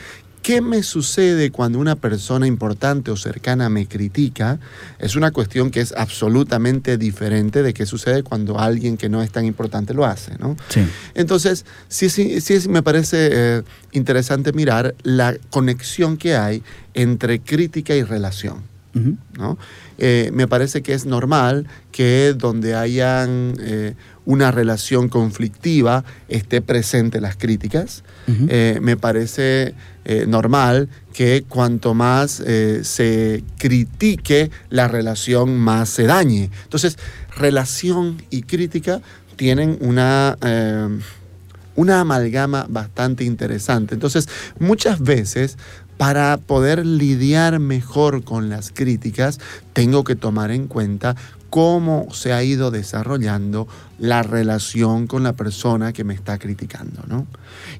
¿Qué 0.45 0.61
me 0.61 0.83
sucede 0.83 1.51
cuando 1.51 1.79
una 1.79 1.97
persona 1.97 2.47
importante 2.47 3.11
o 3.11 3.17
cercana 3.17 3.71
me 3.71 3.87
critica? 3.87 4.59
Es 4.99 5.17
una 5.17 5.31
cuestión 5.31 5.71
que 5.71 5.81
es 5.81 5.95
absolutamente 5.97 6.99
diferente 6.99 7.63
de 7.63 7.73
qué 7.73 7.87
sucede 7.87 8.23
cuando 8.23 8.61
alguien 8.61 8.99
que 8.99 9.09
no 9.09 9.23
es 9.23 9.31
tan 9.31 9.47
importante 9.47 9.95
lo 9.95 10.05
hace, 10.05 10.37
¿no? 10.39 10.55
Sí. 10.69 10.87
Entonces, 11.15 11.65
sí, 11.89 12.11
sí, 12.11 12.43
sí 12.43 12.69
me 12.69 12.83
parece 12.83 13.31
eh, 13.33 13.63
interesante 13.93 14.53
mirar 14.53 14.95
la 15.03 15.35
conexión 15.49 16.19
que 16.19 16.37
hay 16.37 16.63
entre 16.93 17.41
crítica 17.41 17.95
y 17.95 18.03
relación. 18.03 18.74
¿No? 18.95 19.59
Eh, 19.99 20.31
me 20.33 20.49
parece 20.49 20.83
que 20.83 20.95
es 20.95 21.07
normal 21.07 21.67
que 21.93 22.35
donde 22.37 22.75
hayan 22.75 23.55
eh, 23.61 23.95
una 24.25 24.51
relación 24.51 25.09
conflictiva 25.09 26.05
esté 26.29 26.61
presente 26.61 27.21
las 27.21 27.37
críticas. 27.37 28.03
Eh, 28.27 28.79
me 28.81 28.97
parece 28.97 29.75
normal 30.27 30.89
que 31.13 31.45
cuanto 31.49 31.95
más 31.95 32.43
se 32.83 33.45
critique 33.59 34.51
la 34.71 34.89
relación, 34.89 35.57
más 35.59 35.89
se 35.89 36.05
dañe. 36.05 36.51
Entonces, 36.65 36.99
relación 37.37 38.23
y 38.31 38.43
crítica 38.43 39.01
tienen 39.37 39.79
una... 39.81 40.37
una 41.77 42.01
amalgama 42.01 42.67
bastante 42.69 43.25
interesante. 43.25 43.95
Entonces, 43.95 44.29
muchas 44.61 45.01
veces, 45.01 45.59
para 45.97 46.37
poder 46.37 46.85
lidiar 46.85 47.59
mejor 47.61 48.25
con 48.25 48.49
las 48.49 48.71
críticas, 48.73 49.39
tengo 49.73 50.05
que 50.05 50.17
tomar 50.17 50.51
en 50.51 50.67
cuenta 50.67 51.17
cómo 51.55 52.09
se 52.13 52.33
ha 52.33 52.43
ido 52.43 52.73
desarrollando 52.73 53.69
la 54.01 54.25
relación 54.25 55.07
con 55.07 55.23
la 55.23 55.35
persona 55.35 55.93
que 55.93 56.03
me 56.03 56.13
está 56.13 56.37
criticando, 56.37 57.05
¿no? 57.07 57.29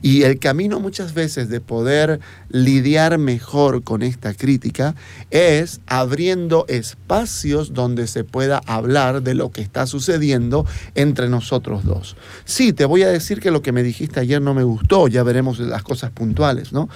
Y 0.01 0.23
el 0.23 0.39
camino 0.39 0.79
muchas 0.79 1.13
veces 1.13 1.49
de 1.49 1.61
poder 1.61 2.21
lidiar 2.51 3.19
mejor 3.19 3.83
con 3.83 4.03
esta 4.03 4.33
crítica 4.33 4.95
es 5.33 5.81
abriendo 5.87 6.67
espacios 6.69 7.75
donde 7.75 8.07
se 8.07 8.23
pueda 8.23 8.63
hablar 8.65 9.23
de 9.23 9.35
lo 9.35 9.51
que 9.51 9.63
está 9.63 9.89
sucediendo 9.89 10.65
entre 10.95 11.29
nosotros 11.29 11.85
dos. 11.85 12.17
Sí, 12.45 12.73
te 12.73 12.85
voy 12.85 13.03
a 13.03 13.09
decir 13.09 13.41
que 13.41 13.51
lo 13.51 13.61
que 13.61 13.73
me 13.73 13.83
dijiste 13.83 14.21
ayer 14.21 14.41
no 14.41 14.55
me 14.55 14.63
gustó, 14.63 15.09
ya 15.09 15.25
veremos 15.25 15.59
las 15.59 15.83
cosas 15.83 16.13
puntuales, 16.13 16.73
¿no? 16.73 16.89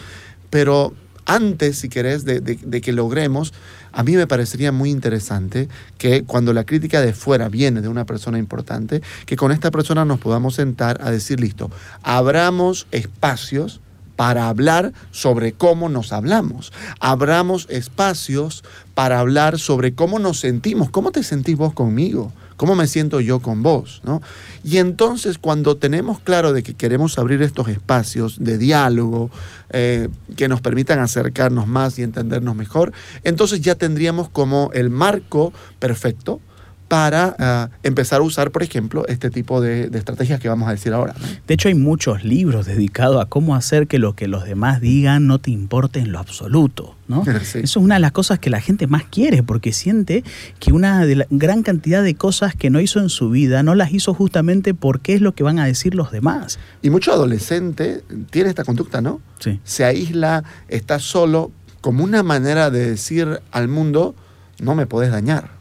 Pero 0.49 0.95
antes, 1.29 1.79
si 1.79 1.89
querés, 1.89 2.25
de, 2.25 2.41
de- 2.41 2.81
que 2.81 2.93
logremos, 2.93 3.53
a 3.93 4.03
mí 4.03 4.17
me 4.17 4.27
parecería 4.27 4.73
muy 4.73 4.91
interesante 4.91 5.69
que 5.99 6.25
cuando 6.25 6.53
la 6.53 6.65
crítica 6.65 7.01
de 7.01 7.13
fuera 7.13 7.49
viene 7.49 7.81
de 7.83 7.89
una 7.89 8.05
persona 8.07 8.39
importante, 8.39 9.03
que 9.27 9.37
con 9.37 9.53
esta 9.53 9.71
persona 9.71 10.05
nos 10.05 10.19
podamos 10.19 10.55
sentar 10.57 10.99
a 11.03 11.11
decir, 11.11 11.39
listo, 11.39 11.71
abramos 12.03 12.87
espacios 12.91 13.81
para 14.17 14.49
hablar 14.49 14.93
sobre 15.13 15.53
cómo 15.53 15.89
nos 15.89 16.13
hablamos. 16.13 16.73
Abramos 16.99 17.69
espacios 17.71 18.65
para 18.95 19.21
hablar 19.21 19.61
sobre 19.61 19.95
cómo 19.95 20.19
nos 20.19 20.41
sentimos. 20.41 20.91
¿Cómo 20.91 21.13
te 21.13 21.23
sentís 21.23 21.57
vos 21.57 21.73
conmigo? 21.73 22.33
¿Cómo 22.59 22.75
me 22.75 22.89
siento 22.89 23.21
yo 23.21 23.39
con 23.41 23.63
vos? 23.63 24.03
¿no? 24.05 24.21
Y 24.65 24.79
entonces 24.79 25.39
cuando 25.39 25.77
tenemos 25.77 26.19
claro 26.19 26.53
de 26.53 26.63
que 26.63 26.75
queremos 26.75 27.17
abrir 27.17 27.41
estos 27.41 27.69
espacios 27.69 28.37
de 28.45 28.59
diálogo 28.59 29.31
eh, 29.71 30.09
que 30.37 30.49
nos 30.49 30.61
permitan 30.61 30.99
acercarnos 30.99 31.69
más 31.69 31.99
y 32.01 32.03
entendernos 32.03 32.57
mejor, 32.57 32.93
entonces 33.23 33.61
ya 33.61 33.77
tendríamos 33.77 34.29
como 34.29 34.71
el 34.75 34.91
marco 34.91 35.53
perfecto 35.79 36.41
para 36.89 37.37
ah, 37.39 37.71
empezar 37.83 38.21
a 38.21 38.23
usar, 38.23 38.51
por 38.51 38.63
ejemplo, 38.63 39.07
este 39.09 39.31
tipo 39.31 39.61
de, 39.61 39.91
de 39.91 39.99
estrategias 39.99 40.41
que 40.41 40.49
vamos 40.49 40.69
a 40.69 40.73
decir 40.73 40.95
ahora. 40.95 41.15
¿no? 41.21 41.27
De 41.47 41.55
hecho, 41.55 41.69
hay 41.69 41.75
muchos 41.75 42.25
libros 42.25 42.67
dedicados 42.67 43.23
a 43.23 43.27
cómo 43.27 43.55
hacer 43.55 43.87
que 43.87 43.99
lo 43.99 44.15
que 44.15 44.27
los 44.27 44.45
demás 44.45 44.81
digan 44.81 45.27
no 45.27 45.39
te 45.39 45.51
importe 45.51 46.01
en 46.01 46.13
lo 46.13 46.19
absoluto, 46.19 46.97
¿no? 47.07 47.25
Sí. 47.43 47.61
Eso 47.61 47.79
es 47.79 47.85
una 47.85 47.95
de 47.95 48.01
las 48.01 48.13
cosas 48.13 48.39
que 48.39 48.51
la 48.51 48.61
gente 48.61 48.87
más 48.87 49.05
quiere, 49.05 49.43
porque 49.43 49.73
siente 49.73 50.25
que 50.59 50.73
una 50.73 51.05
de 51.07 51.17
la 51.17 51.27
gran 51.31 51.63
cantidad 51.63 52.03
de 52.03 52.15
cosas 52.15 52.55
que 52.55 52.69
no 52.71 52.81
hizo 52.81 53.01
en 53.01 53.11
su 53.11 53.31
vida 53.31 53.63
no 53.63 53.75
las 53.75 53.93
hizo 53.93 54.13
justamente 54.13 54.75
porque 54.75 55.15
es 55.15 55.21
lo 55.21 55.35
que 55.35 55.45
van 55.45 55.59
a 55.59 55.67
decir 55.67 55.95
los 55.95 56.11
demás. 56.11 56.59
Y 56.83 56.91
mucho 56.91 57.13
adolescente 57.13 58.03
tiene 58.31 58.49
esta 58.49 58.65
conducta, 58.65 59.01
¿no? 59.01 59.21
Sí. 59.39 59.61
se 59.63 59.85
aísla, 59.85 60.43
está 60.69 60.99
solo, 60.99 61.53
como 61.81 62.03
una 62.03 62.23
manera 62.23 62.71
de 62.71 62.91
decir 62.91 63.41
al 63.53 63.69
mundo, 63.69 64.15
no 64.61 64.75
me 64.75 64.87
podés 64.87 65.13
dañar. 65.13 65.58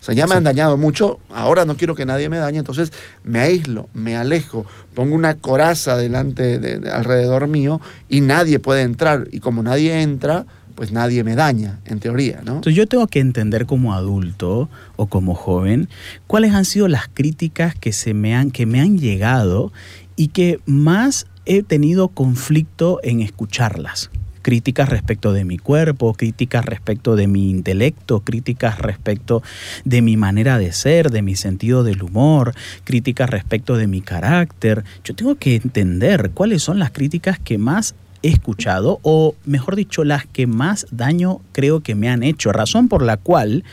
O 0.00 0.04
sea, 0.04 0.14
ya 0.14 0.26
me 0.26 0.34
han 0.36 0.44
dañado 0.44 0.76
mucho, 0.76 1.18
ahora 1.28 1.64
no 1.64 1.76
quiero 1.76 1.94
que 1.94 2.06
nadie 2.06 2.28
me 2.28 2.38
dañe, 2.38 2.58
entonces 2.58 2.92
me 3.24 3.40
aíslo, 3.40 3.88
me 3.94 4.16
alejo, 4.16 4.64
pongo 4.94 5.14
una 5.14 5.34
coraza 5.34 5.96
delante, 5.96 6.58
de, 6.60 6.78
de- 6.78 6.90
alrededor 6.90 7.48
mío 7.48 7.80
y 8.08 8.20
nadie 8.20 8.58
puede 8.60 8.82
entrar. 8.82 9.26
Y 9.32 9.40
como 9.40 9.62
nadie 9.62 10.00
entra, 10.00 10.46
pues 10.76 10.92
nadie 10.92 11.24
me 11.24 11.34
daña, 11.34 11.80
en 11.84 11.98
teoría, 11.98 12.36
¿no? 12.44 12.52
Entonces 12.56 12.76
yo 12.76 12.86
tengo 12.86 13.08
que 13.08 13.18
entender 13.18 13.66
como 13.66 13.92
adulto 13.94 14.68
o 14.94 15.06
como 15.06 15.34
joven 15.34 15.88
cuáles 16.28 16.54
han 16.54 16.64
sido 16.64 16.86
las 16.86 17.08
críticas 17.08 17.74
que, 17.74 17.92
se 17.92 18.14
me, 18.14 18.36
han, 18.36 18.52
que 18.52 18.64
me 18.66 18.80
han 18.80 18.98
llegado 18.98 19.72
y 20.14 20.28
que 20.28 20.60
más 20.64 21.26
he 21.44 21.64
tenido 21.64 22.06
conflicto 22.08 23.00
en 23.02 23.20
escucharlas. 23.20 24.10
Críticas 24.48 24.88
respecto 24.88 25.34
de 25.34 25.44
mi 25.44 25.58
cuerpo, 25.58 26.14
críticas 26.14 26.64
respecto 26.64 27.16
de 27.16 27.26
mi 27.26 27.50
intelecto, 27.50 28.20
críticas 28.20 28.78
respecto 28.78 29.42
de 29.84 30.00
mi 30.00 30.16
manera 30.16 30.56
de 30.56 30.72
ser, 30.72 31.10
de 31.10 31.20
mi 31.20 31.36
sentido 31.36 31.84
del 31.84 32.02
humor, 32.02 32.54
críticas 32.84 33.28
respecto 33.28 33.76
de 33.76 33.86
mi 33.86 34.00
carácter. 34.00 34.84
Yo 35.04 35.14
tengo 35.14 35.34
que 35.34 35.56
entender 35.56 36.30
cuáles 36.32 36.62
son 36.62 36.78
las 36.78 36.92
críticas 36.92 37.38
que 37.38 37.58
más 37.58 37.94
he 38.22 38.28
escuchado 38.28 39.00
o 39.02 39.34
mejor 39.44 39.76
dicho 39.76 40.02
las 40.02 40.24
que 40.24 40.46
más 40.46 40.86
daño 40.90 41.42
creo 41.52 41.80
que 41.80 41.94
me 41.94 42.08
han 42.08 42.22
hecho, 42.22 42.50
razón 42.50 42.88
por 42.88 43.02
la 43.02 43.18
cual 43.18 43.64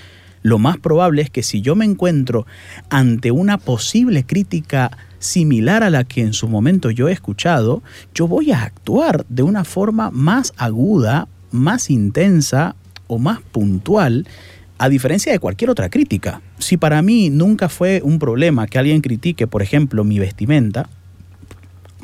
lo 0.45 0.59
más 0.59 0.77
probable 0.77 1.23
es 1.23 1.31
que 1.31 1.41
si 1.41 1.61
yo 1.61 1.75
me 1.75 1.85
encuentro 1.85 2.45
ante 2.91 3.31
una 3.31 3.57
posible 3.57 4.27
crítica 4.27 4.95
similar 5.17 5.81
a 5.81 5.89
la 5.89 6.03
que 6.03 6.21
en 6.21 6.33
su 6.33 6.47
momento 6.47 6.91
yo 6.91 7.09
he 7.09 7.13
escuchado, 7.13 7.81
yo 8.13 8.27
voy 8.27 8.51
a 8.51 8.61
actuar 8.61 9.25
de 9.27 9.41
una 9.41 9.63
forma 9.63 10.11
más 10.11 10.53
aguda, 10.55 11.27
más 11.49 11.89
intensa 11.89 12.75
o 13.07 13.17
más 13.17 13.41
puntual, 13.41 14.27
a 14.77 14.87
diferencia 14.87 15.31
de 15.31 15.39
cualquier 15.39 15.71
otra 15.71 15.89
crítica. 15.89 16.43
Si 16.59 16.77
para 16.77 17.01
mí 17.01 17.31
nunca 17.31 17.67
fue 17.67 18.01
un 18.03 18.19
problema 18.19 18.67
que 18.67 18.77
alguien 18.77 19.01
critique, 19.01 19.47
por 19.47 19.63
ejemplo, 19.63 20.03
mi 20.03 20.19
vestimenta, 20.19 20.89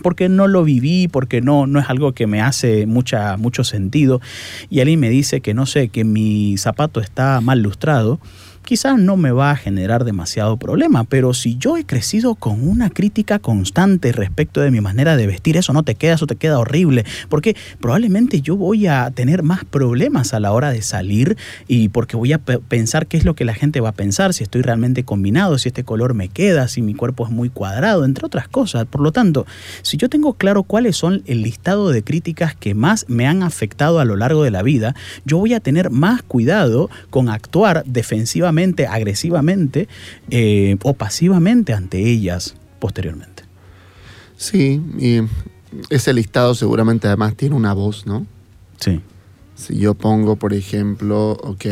porque 0.01 0.29
no 0.29 0.47
lo 0.47 0.63
viví, 0.63 1.07
porque 1.07 1.41
no, 1.41 1.67
no 1.67 1.79
es 1.79 1.89
algo 1.89 2.13
que 2.13 2.27
me 2.27 2.41
hace 2.41 2.85
mucha, 2.85 3.37
mucho 3.37 3.63
sentido, 3.63 4.21
y 4.69 4.79
alguien 4.79 4.99
me 4.99 5.09
dice 5.09 5.41
que 5.41 5.53
no 5.53 5.65
sé, 5.65 5.89
que 5.89 6.03
mi 6.03 6.57
zapato 6.57 6.99
está 6.99 7.41
mal 7.41 7.61
lustrado, 7.61 8.19
quizás 8.63 8.97
no 8.97 9.17
me 9.17 9.31
va 9.31 9.51
a 9.51 9.55
generar 9.55 10.05
demasiado 10.05 10.57
problema, 10.57 11.03
pero 11.03 11.33
si 11.33 11.57
yo 11.57 11.77
he 11.77 11.85
crecido 11.85 12.35
con 12.35 12.67
una 12.67 12.89
crítica 12.89 13.39
constante 13.39 14.11
respecto 14.11 14.61
de 14.61 14.71
mi 14.71 14.81
manera 14.81 15.17
de 15.17 15.27
vestir, 15.27 15.57
eso 15.57 15.73
no 15.73 15.83
te 15.83 15.95
queda, 15.95 16.13
eso 16.13 16.27
te 16.27 16.35
queda 16.35 16.59
horrible, 16.59 17.05
porque 17.29 17.55
probablemente 17.79 18.41
yo 18.41 18.55
voy 18.55 18.87
a 18.87 19.09
tener 19.11 19.43
más 19.43 19.65
problemas 19.65 20.33
a 20.33 20.39
la 20.39 20.51
hora 20.51 20.71
de 20.71 20.81
salir 20.81 21.37
y 21.67 21.89
porque 21.89 22.15
voy 22.17 22.33
a 22.33 22.37
pe- 22.37 22.59
pensar 22.59 23.07
qué 23.07 23.17
es 23.17 23.25
lo 23.25 23.35
que 23.35 23.45
la 23.45 23.53
gente 23.53 23.81
va 23.81 23.89
a 23.89 23.93
pensar, 23.93 24.33
si 24.33 24.43
estoy 24.43 24.61
realmente 24.61 25.03
combinado, 25.03 25.57
si 25.57 25.69
este 25.69 25.83
color 25.83 26.13
me 26.13 26.29
queda, 26.29 26.67
si 26.67 26.81
mi 26.81 26.93
cuerpo 26.93 27.25
es 27.25 27.31
muy 27.31 27.49
cuadrado, 27.49 28.05
entre 28.05 28.25
otras 28.25 28.47
cosas. 28.47 28.85
Por 28.85 29.01
lo 29.01 29.11
tanto, 29.11 29.45
si 29.81 29.97
yo 29.97 30.09
tengo 30.09 30.33
claro 30.33 30.63
cuáles 30.63 30.95
son 30.95 31.23
el 31.25 31.41
listado 31.41 31.89
de 31.89 32.03
críticas 32.03 32.55
que 32.55 32.73
más 32.75 33.05
me 33.07 33.27
han 33.27 33.43
afectado 33.43 33.99
a 33.99 34.05
lo 34.05 34.15
largo 34.15 34.43
de 34.43 34.51
la 34.51 34.61
vida, 34.61 34.95
yo 35.25 35.37
voy 35.37 35.53
a 35.53 35.59
tener 35.59 35.89
más 35.89 36.21
cuidado 36.21 36.89
con 37.09 37.29
actuar 37.29 37.83
defensivamente, 37.85 38.50
agresivamente 38.87 39.87
eh, 40.29 40.77
o 40.83 40.93
pasivamente 40.93 41.73
ante 41.73 41.99
ellas 41.99 42.55
posteriormente. 42.79 43.43
Sí, 44.37 44.81
y 44.97 45.21
ese 45.89 46.13
listado 46.13 46.55
seguramente 46.55 47.07
además 47.07 47.35
tiene 47.35 47.55
una 47.55 47.73
voz, 47.73 48.05
¿no? 48.05 48.25
Sí. 48.79 49.01
Si 49.55 49.77
yo 49.77 49.93
pongo, 49.93 50.35
por 50.35 50.53
ejemplo, 50.53 51.31
ok, 51.31 51.65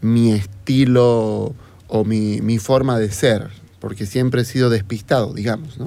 mi 0.00 0.32
estilo 0.32 1.54
o 1.86 2.04
mi, 2.04 2.40
mi 2.40 2.58
forma 2.58 2.98
de 2.98 3.10
ser, 3.10 3.50
porque 3.78 4.06
siempre 4.06 4.42
he 4.42 4.44
sido 4.44 4.70
despistado, 4.70 5.32
digamos, 5.32 5.78
¿no? 5.78 5.84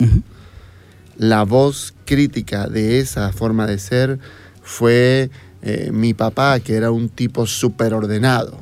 La 1.18 1.44
voz 1.44 1.94
crítica 2.06 2.68
de 2.68 3.00
esa 3.00 3.32
forma 3.32 3.68
de 3.68 3.80
ser 3.80 4.20
fue 4.62 5.30
eh, 5.62 5.92
mi 5.92 6.14
papá, 6.14 6.60
que 6.60 6.76
era 6.76 6.92
un 6.92 7.10
tipo 7.10 7.48
súper 7.48 7.94
ordenado, 7.94 8.60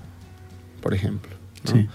por 0.81 0.93
ejemplo. 0.93 1.31
¿No? 1.65 1.71
Sí. 1.73 1.87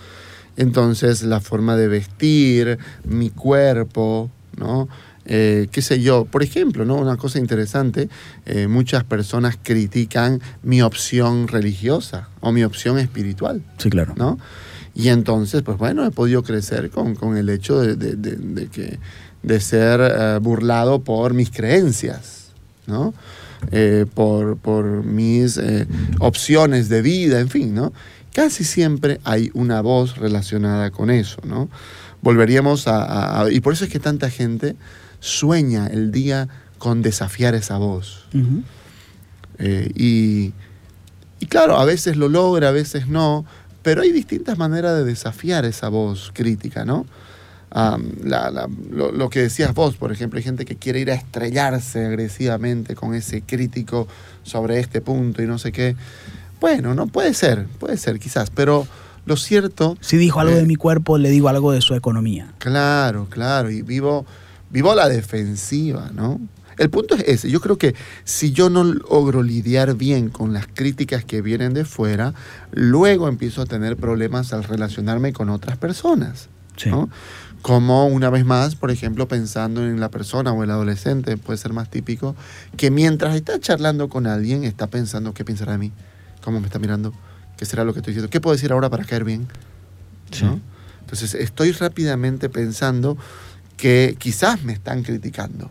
Entonces, 0.57 1.23
la 1.23 1.41
forma 1.41 1.77
de 1.77 1.89
vestir, 1.89 2.79
mi 3.05 3.31
cuerpo, 3.31 4.31
¿no? 4.57 4.89
Eh, 5.31 5.69
qué 5.71 5.83
sé 5.83 6.01
yo, 6.01 6.25
por 6.25 6.43
ejemplo, 6.43 6.85
¿no? 6.87 6.95
Una 6.97 7.17
cosa 7.19 7.39
interesante, 7.39 8.09
eh, 8.47 8.67
muchas 8.67 9.05
personas 9.05 9.59
critican 9.63 10.41
mi 10.63 10.81
opción 10.83 11.49
religiosa 11.49 12.29
o 12.41 12.51
mi 12.51 12.65
opción 12.65 12.99
espiritual, 12.99 13.63
Sí, 13.77 13.91
claro. 13.91 14.15
¿no? 14.17 14.39
Y 14.95 15.09
entonces, 15.11 15.63
pues 15.63 15.77
bueno, 15.79 16.05
he 16.07 16.11
podido 16.11 16.43
crecer 16.43 16.91
con, 16.91 17.15
con 17.15 17.37
el 17.37 17.51
hecho 17.51 17.79
de, 17.79 17.95
de- 17.95 18.17
de- 18.17 18.37
de 18.37 18.67
que, 18.69 18.99
de 19.43 19.61
ser 19.61 20.01
eh, 20.03 20.39
burlado 20.41 21.01
por 21.01 21.35
mis 21.35 21.51
creencias, 21.51 22.49
¿no? 22.87 23.13
eh, 23.71 24.07
por, 24.15 24.57
por, 24.57 25.05
mis 25.05 25.57
eh, 25.59 25.87
opciones 26.21 26.89
de 26.89 27.03
vida, 27.03 27.39
en 27.39 27.49
fin, 27.51 27.75
¿no? 27.75 27.93
Casi 28.39 28.63
siempre 28.63 29.19
hay 29.25 29.51
una 29.53 29.81
voz 29.81 30.17
relacionada 30.17 30.93
con 30.93 31.11
eso, 31.11 31.41
¿no? 31.45 31.69
Volveríamos 32.23 32.87
a, 32.87 33.47
y 33.51 33.59
por 33.59 33.73
eso 33.73 33.85
es 33.85 33.91
que 33.91 33.99
tanta 33.99 34.31
gente 34.31 34.77
sueña 35.19 35.89
el 35.89 36.13
día 36.13 36.47
con 36.79 37.03
desafiar 37.03 37.57
esa 37.57 37.79
voz. 37.79 38.29
Eh, 39.59 39.91
y, 39.97 40.53
y 41.41 41.47
claro, 41.47 41.79
a 41.79 41.85
veces 41.85 42.17
lo 42.17 42.29
logra, 42.29 42.69
a 42.69 42.71
veces 42.71 43.09
no, 43.09 43.45
pero 43.83 44.03
hay 44.03 44.13
distintas 44.13 44.57
maneras 44.57 44.97
de 44.97 45.05
desafiar 45.05 45.65
esa 45.65 45.89
voz 45.89 46.31
crítica, 46.33 46.85
¿no? 46.85 47.07
lo, 48.23 49.31
que 49.31 49.43
decías 49.43 49.75
vos, 49.75 49.97
por 49.97 50.13
ejemplo, 50.13 50.39
hay 50.39 50.45
gente 50.45 50.65
que 50.65 50.77
quiere 50.77 51.01
ir 51.01 51.11
a 51.11 51.15
estrellarse 51.15 52.07
agresivamente 52.07 52.95
con 52.95 53.15
ese 53.15 53.43
crítico 53.43 54.07
sobre 54.45 54.79
este 54.79 55.01
punto 55.01 55.43
y 55.43 55.49
no 55.49 55.59
sé 55.59 55.73
qué. 55.73 55.97
Bueno, 56.61 56.95
no 56.95 57.07
puede 57.07 57.35
ser, 57.35 57.67
puede 57.79 57.97
ser 57.97 58.19
quizás, 58.19 58.51
pero 58.51 58.87
lo 59.27 59.37
cierto... 59.37 59.97
Si 60.01 60.17
dijo 60.17 60.41
algo 60.41 60.57
de 60.57 60.65
mi 60.65 60.77
cuerpo, 60.77 61.19
le 61.19 61.31
digo 61.31 61.49
algo 61.49 61.73
de 61.73 61.81
su 61.81 61.95
economía. 61.95 62.55
Claro, 62.59 63.27
claro, 63.29 63.71
y 63.71 63.83
vivo, 63.83 64.27
vivo 64.71 64.93
a 64.93 64.95
la 64.95 65.09
defensiva, 65.09 66.11
¿no? 66.13 66.41
El 66.79 66.91
punto 66.91 67.17
es 67.17 67.25
ese, 67.27 67.51
yo 67.51 67.61
creo 67.61 67.77
que 67.77 67.95
si 68.25 68.53
yo 68.53 68.71
no 68.71 68.85
logro 68.85 69.43
lidiar 69.43 69.97
bien 69.97 70.29
con 70.29 70.53
las 70.53 70.69
críticas 70.69 71.25
que 71.25 71.43
vienen 71.43 71.75
de 71.75 71.85
fuera, 71.85 72.35
luego 72.71 73.27
empiezo 73.29 73.63
a 73.63 73.67
tener 73.67 73.97
problemas 73.97 74.53
al 74.53 74.63
relacionarme 74.63 75.33
con 75.33 75.51
otras 75.51 75.77
personas. 75.77 76.49
¿no? 76.87 77.11
Como 77.63 78.07
una 78.07 78.31
vez 78.31 78.45
más, 78.45 78.77
por 78.77 78.93
ejemplo, 78.93 79.27
pensando 79.27 79.85
en 79.85 79.99
la 79.99 80.11
persona 80.11 80.53
o 80.53 80.63
el 80.63 80.71
adolescente, 80.71 81.37
puede 81.37 81.59
ser 81.59 81.73
más 81.73 81.91
típico, 81.91 82.37
que 82.77 82.93
mientras 82.93 83.35
está 83.35 83.59
charlando 83.59 84.09
con 84.09 84.29
alguien, 84.29 84.63
está 84.63 84.87
pensando 84.87 85.35
qué 85.35 85.45
pensará 85.45 85.73
de 85.73 85.79
mí, 85.79 85.93
cómo 86.49 86.61
me 86.61 86.67
está 86.67 86.79
mirando, 86.79 87.13
qué 87.59 87.67
será 87.67 87.85
lo 87.85 87.93
que 87.93 87.99
estoy 87.99 88.15
diciendo, 88.15 88.31
qué 88.31 88.41
puedo 88.41 88.57
decir 88.57 88.73
ahora 88.73 88.89
para 88.89 89.05
caer 89.05 89.23
bien. 89.23 89.47
Entonces 91.01 91.35
estoy 91.35 91.73
rápidamente 91.73 92.49
pensando 92.49 93.19
que 93.77 94.17
quizás 94.19 94.63
me 94.63 94.73
están 94.73 95.03
criticando, 95.03 95.71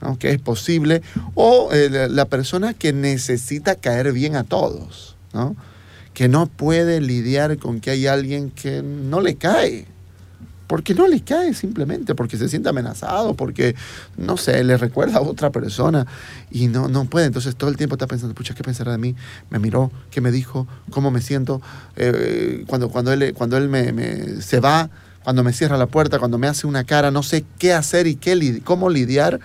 ¿no? 0.00 0.18
que 0.18 0.32
es 0.32 0.40
posible, 0.40 1.00
o 1.36 1.68
eh, 1.72 2.08
la 2.10 2.24
persona 2.24 2.74
que 2.74 2.92
necesita 2.92 3.76
caer 3.76 4.12
bien 4.12 4.34
a 4.34 4.42
todos, 4.42 5.14
¿no? 5.32 5.54
que 6.12 6.26
no 6.26 6.48
puede 6.48 7.00
lidiar 7.00 7.58
con 7.58 7.78
que 7.78 7.92
hay 7.92 8.08
alguien 8.08 8.50
que 8.50 8.82
no 8.82 9.20
le 9.20 9.36
cae 9.36 9.86
porque 10.70 10.94
no 10.94 11.08
le 11.08 11.20
cae 11.20 11.52
simplemente, 11.52 12.14
porque 12.14 12.36
se 12.36 12.48
siente 12.48 12.68
amenazado, 12.68 13.34
porque, 13.34 13.74
no 14.16 14.36
sé, 14.36 14.62
le 14.62 14.76
recuerda 14.76 15.18
a 15.18 15.20
otra 15.20 15.50
persona 15.50 16.06
y 16.48 16.68
no, 16.68 16.86
no 16.86 17.06
puede. 17.06 17.26
Entonces 17.26 17.56
todo 17.56 17.70
el 17.70 17.76
tiempo 17.76 17.96
está 17.96 18.06
pensando, 18.06 18.36
pucha, 18.36 18.54
¿qué 18.54 18.62
pensará 18.62 18.92
de 18.92 18.98
mí? 18.98 19.16
Me 19.50 19.58
miró, 19.58 19.90
¿qué 20.12 20.20
me 20.20 20.30
dijo? 20.30 20.68
¿Cómo 20.90 21.10
me 21.10 21.22
siento? 21.22 21.60
Eh, 21.96 22.62
cuando, 22.68 22.88
cuando 22.88 23.12
él, 23.12 23.34
cuando 23.34 23.56
él 23.56 23.68
me, 23.68 24.40
se 24.42 24.60
va, 24.60 24.90
cuando 25.24 25.42
me 25.42 25.52
cierra 25.52 25.76
la 25.76 25.86
puerta, 25.86 26.20
cuando 26.20 26.38
me 26.38 26.46
hace 26.46 26.68
una 26.68 26.84
cara, 26.84 27.10
no 27.10 27.24
sé 27.24 27.44
qué 27.58 27.72
hacer 27.72 28.06
y 28.06 28.14
qué, 28.14 28.62
cómo 28.62 28.90
lidiar 28.90 29.40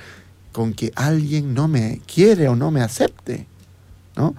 con 0.51 0.75
que 0.75 0.91
alguien 0.93 1.55
no 1.55 1.67
me 1.67 2.01
quiere 2.05 2.49
o 2.49 2.55
no 2.55 2.69
me 2.69 2.81
acepte, 2.81 3.47
¿no? 4.15 4.35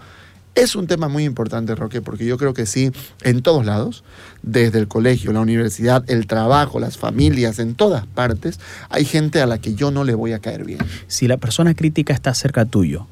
Es 0.57 0.75
un 0.75 0.87
tema 0.87 1.09
muy 1.09 1.25
importante, 1.25 1.75
Roque, 1.75 2.01
porque 2.01 2.25
yo 2.25 2.39
creo 2.39 2.55
que 2.55 2.65
sí, 2.65 2.91
en 3.23 3.43
todos 3.43 3.67
lados, 3.67 4.05
desde 4.43 4.79
el 4.79 4.89
colegio, 4.89 5.31
la 5.33 5.41
universidad, 5.41 6.03
el 6.09 6.27
trabajo, 6.27 6.81
las 6.81 6.97
familias, 6.97 7.59
en 7.59 7.75
todas 7.75 8.07
partes, 8.07 8.59
hay 8.89 9.05
gente 9.05 9.43
a 9.43 9.47
la 9.47 9.59
que 9.59 9.75
yo 9.75 9.91
no 9.91 10.03
le 10.03 10.15
voy 10.15 10.33
a 10.33 10.39
caer 10.39 10.65
bien. 10.65 10.79
Si 11.09 11.29
la 11.29 11.37
persona 11.37 11.75
crítica 11.75 12.15
está 12.15 12.33
cerca 12.33 12.65
tuyo, 12.65 13.07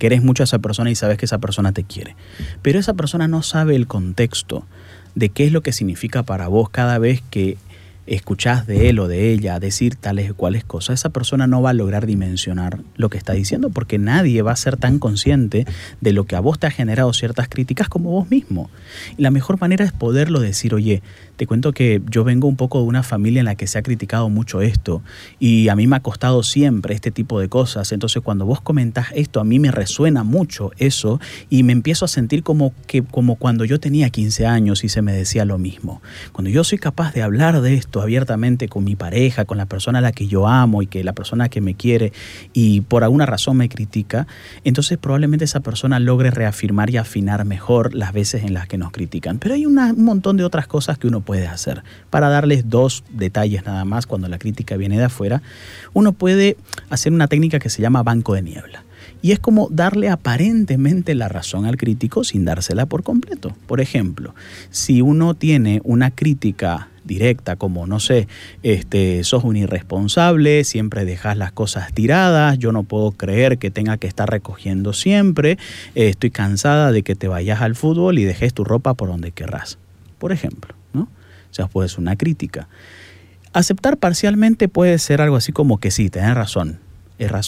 querés 0.00 0.24
mucho 0.24 0.42
a 0.42 0.44
esa 0.44 0.58
persona 0.58 0.90
y 0.90 0.96
sabes 0.96 1.18
que 1.18 1.26
esa 1.26 1.38
persona 1.38 1.70
te 1.70 1.84
quiere, 1.84 2.16
pero 2.62 2.80
esa 2.80 2.94
persona 2.94 3.28
no 3.28 3.44
sabe 3.44 3.76
el 3.76 3.86
contexto 3.86 4.66
de 5.14 5.28
qué 5.28 5.46
es 5.46 5.52
lo 5.52 5.62
que 5.62 5.72
significa 5.72 6.24
para 6.24 6.48
vos 6.48 6.68
cada 6.68 6.98
vez 6.98 7.22
que 7.30 7.58
escuchás 8.08 8.66
de 8.66 8.88
él 8.88 8.98
o 8.98 9.08
de 9.08 9.32
ella 9.32 9.60
decir 9.60 9.96
tales 9.96 10.30
o 10.30 10.34
cuales 10.34 10.64
cosas, 10.64 11.00
esa 11.00 11.10
persona 11.10 11.46
no 11.46 11.62
va 11.62 11.70
a 11.70 11.74
lograr 11.74 12.06
dimensionar 12.06 12.80
lo 12.96 13.10
que 13.10 13.18
está 13.18 13.32
diciendo 13.32 13.70
porque 13.70 13.98
nadie 13.98 14.42
va 14.42 14.52
a 14.52 14.56
ser 14.56 14.76
tan 14.76 14.98
consciente 14.98 15.66
de 16.00 16.12
lo 16.12 16.24
que 16.24 16.36
a 16.36 16.40
vos 16.40 16.58
te 16.58 16.66
ha 16.66 16.70
generado 16.70 17.12
ciertas 17.12 17.48
críticas 17.48 17.88
como 17.88 18.10
vos 18.10 18.30
mismo. 18.30 18.70
Y 19.16 19.22
la 19.22 19.30
mejor 19.30 19.60
manera 19.60 19.84
es 19.84 19.92
poderlo 19.92 20.40
decir, 20.40 20.74
oye, 20.74 21.02
te 21.36 21.46
cuento 21.46 21.72
que 21.72 22.02
yo 22.10 22.24
vengo 22.24 22.48
un 22.48 22.56
poco 22.56 22.80
de 22.80 22.86
una 22.86 23.02
familia 23.02 23.40
en 23.40 23.46
la 23.46 23.54
que 23.54 23.66
se 23.66 23.78
ha 23.78 23.82
criticado 23.82 24.28
mucho 24.28 24.60
esto 24.60 25.02
y 25.38 25.68
a 25.68 25.76
mí 25.76 25.86
me 25.86 25.96
ha 25.96 26.00
costado 26.00 26.42
siempre 26.42 26.94
este 26.94 27.10
tipo 27.10 27.38
de 27.40 27.48
cosas. 27.48 27.92
Entonces 27.92 28.22
cuando 28.22 28.44
vos 28.44 28.60
comentás 28.60 29.08
esto, 29.14 29.40
a 29.40 29.44
mí 29.44 29.58
me 29.58 29.70
resuena 29.70 30.24
mucho 30.24 30.72
eso 30.78 31.20
y 31.48 31.62
me 31.62 31.72
empiezo 31.72 32.04
a 32.04 32.08
sentir 32.08 32.42
como, 32.42 32.72
que, 32.86 33.02
como 33.02 33.36
cuando 33.36 33.64
yo 33.64 33.78
tenía 33.78 34.10
15 34.10 34.46
años 34.46 34.82
y 34.82 34.88
se 34.88 35.02
me 35.02 35.12
decía 35.12 35.44
lo 35.44 35.58
mismo. 35.58 36.02
Cuando 36.32 36.50
yo 36.50 36.64
soy 36.64 36.78
capaz 36.78 37.12
de 37.12 37.22
hablar 37.22 37.60
de 37.60 37.74
esto 37.74 37.97
abiertamente 38.02 38.68
con 38.68 38.84
mi 38.84 38.96
pareja, 38.96 39.44
con 39.44 39.58
la 39.58 39.66
persona 39.66 39.98
a 39.98 40.02
la 40.02 40.12
que 40.12 40.26
yo 40.26 40.46
amo 40.46 40.82
y 40.82 40.86
que 40.86 41.04
la 41.04 41.12
persona 41.12 41.48
que 41.48 41.60
me 41.60 41.74
quiere 41.74 42.12
y 42.52 42.82
por 42.82 43.04
alguna 43.04 43.26
razón 43.26 43.56
me 43.56 43.68
critica, 43.68 44.26
entonces 44.64 44.98
probablemente 44.98 45.44
esa 45.44 45.60
persona 45.60 46.00
logre 46.00 46.30
reafirmar 46.30 46.90
y 46.90 46.96
afinar 46.96 47.44
mejor 47.44 47.94
las 47.94 48.12
veces 48.12 48.44
en 48.44 48.54
las 48.54 48.68
que 48.68 48.78
nos 48.78 48.92
critican. 48.92 49.38
Pero 49.38 49.54
hay 49.54 49.66
un 49.66 49.74
montón 50.04 50.36
de 50.36 50.44
otras 50.44 50.66
cosas 50.66 50.98
que 50.98 51.06
uno 51.06 51.20
puedes 51.20 51.48
hacer. 51.48 51.82
Para 52.10 52.28
darles 52.28 52.68
dos 52.68 53.04
detalles 53.10 53.64
nada 53.64 53.84
más 53.84 54.06
cuando 54.06 54.28
la 54.28 54.38
crítica 54.38 54.76
viene 54.76 54.98
de 54.98 55.04
afuera, 55.04 55.42
uno 55.92 56.12
puede 56.12 56.56
hacer 56.90 57.12
una 57.12 57.28
técnica 57.28 57.58
que 57.58 57.70
se 57.70 57.82
llama 57.82 58.02
banco 58.02 58.34
de 58.34 58.42
niebla. 58.42 58.84
Y 59.22 59.32
es 59.32 59.38
como 59.38 59.68
darle 59.70 60.08
aparentemente 60.08 61.14
la 61.14 61.28
razón 61.28 61.64
al 61.66 61.76
crítico 61.76 62.24
sin 62.24 62.44
dársela 62.44 62.86
por 62.86 63.02
completo. 63.02 63.54
Por 63.66 63.80
ejemplo, 63.80 64.34
si 64.70 65.02
uno 65.02 65.34
tiene 65.34 65.80
una 65.84 66.10
crítica 66.10 66.88
directa, 67.04 67.56
como 67.56 67.86
no 67.86 68.00
sé, 68.00 68.28
este, 68.62 69.24
sos 69.24 69.42
un 69.42 69.56
irresponsable, 69.56 70.62
siempre 70.64 71.04
dejas 71.04 71.36
las 71.36 71.52
cosas 71.52 71.92
tiradas, 71.92 72.58
yo 72.58 72.70
no 72.70 72.82
puedo 72.82 73.12
creer 73.12 73.58
que 73.58 73.70
tenga 73.70 73.96
que 73.96 74.06
estar 74.06 74.30
recogiendo 74.30 74.92
siempre, 74.92 75.52
eh, 75.94 76.08
estoy 76.08 76.30
cansada 76.30 76.92
de 76.92 77.02
que 77.02 77.14
te 77.14 77.26
vayas 77.26 77.62
al 77.62 77.74
fútbol 77.74 78.18
y 78.18 78.24
dejes 78.24 78.52
tu 78.52 78.64
ropa 78.64 78.94
por 78.94 79.08
donde 79.08 79.32
querrás. 79.32 79.78
Por 80.18 80.32
ejemplo. 80.32 80.74
O 81.50 81.54
sea, 81.54 81.66
puede 81.66 81.88
ser 81.88 82.00
una 82.00 82.16
crítica. 82.16 82.68
Aceptar 83.52 83.96
parcialmente 83.96 84.68
puede 84.68 84.98
ser 84.98 85.20
algo 85.20 85.36
así 85.36 85.52
como 85.52 85.78
que 85.78 85.90
sí, 85.90 86.10
tenés 86.10 86.34
razón. 86.34 86.78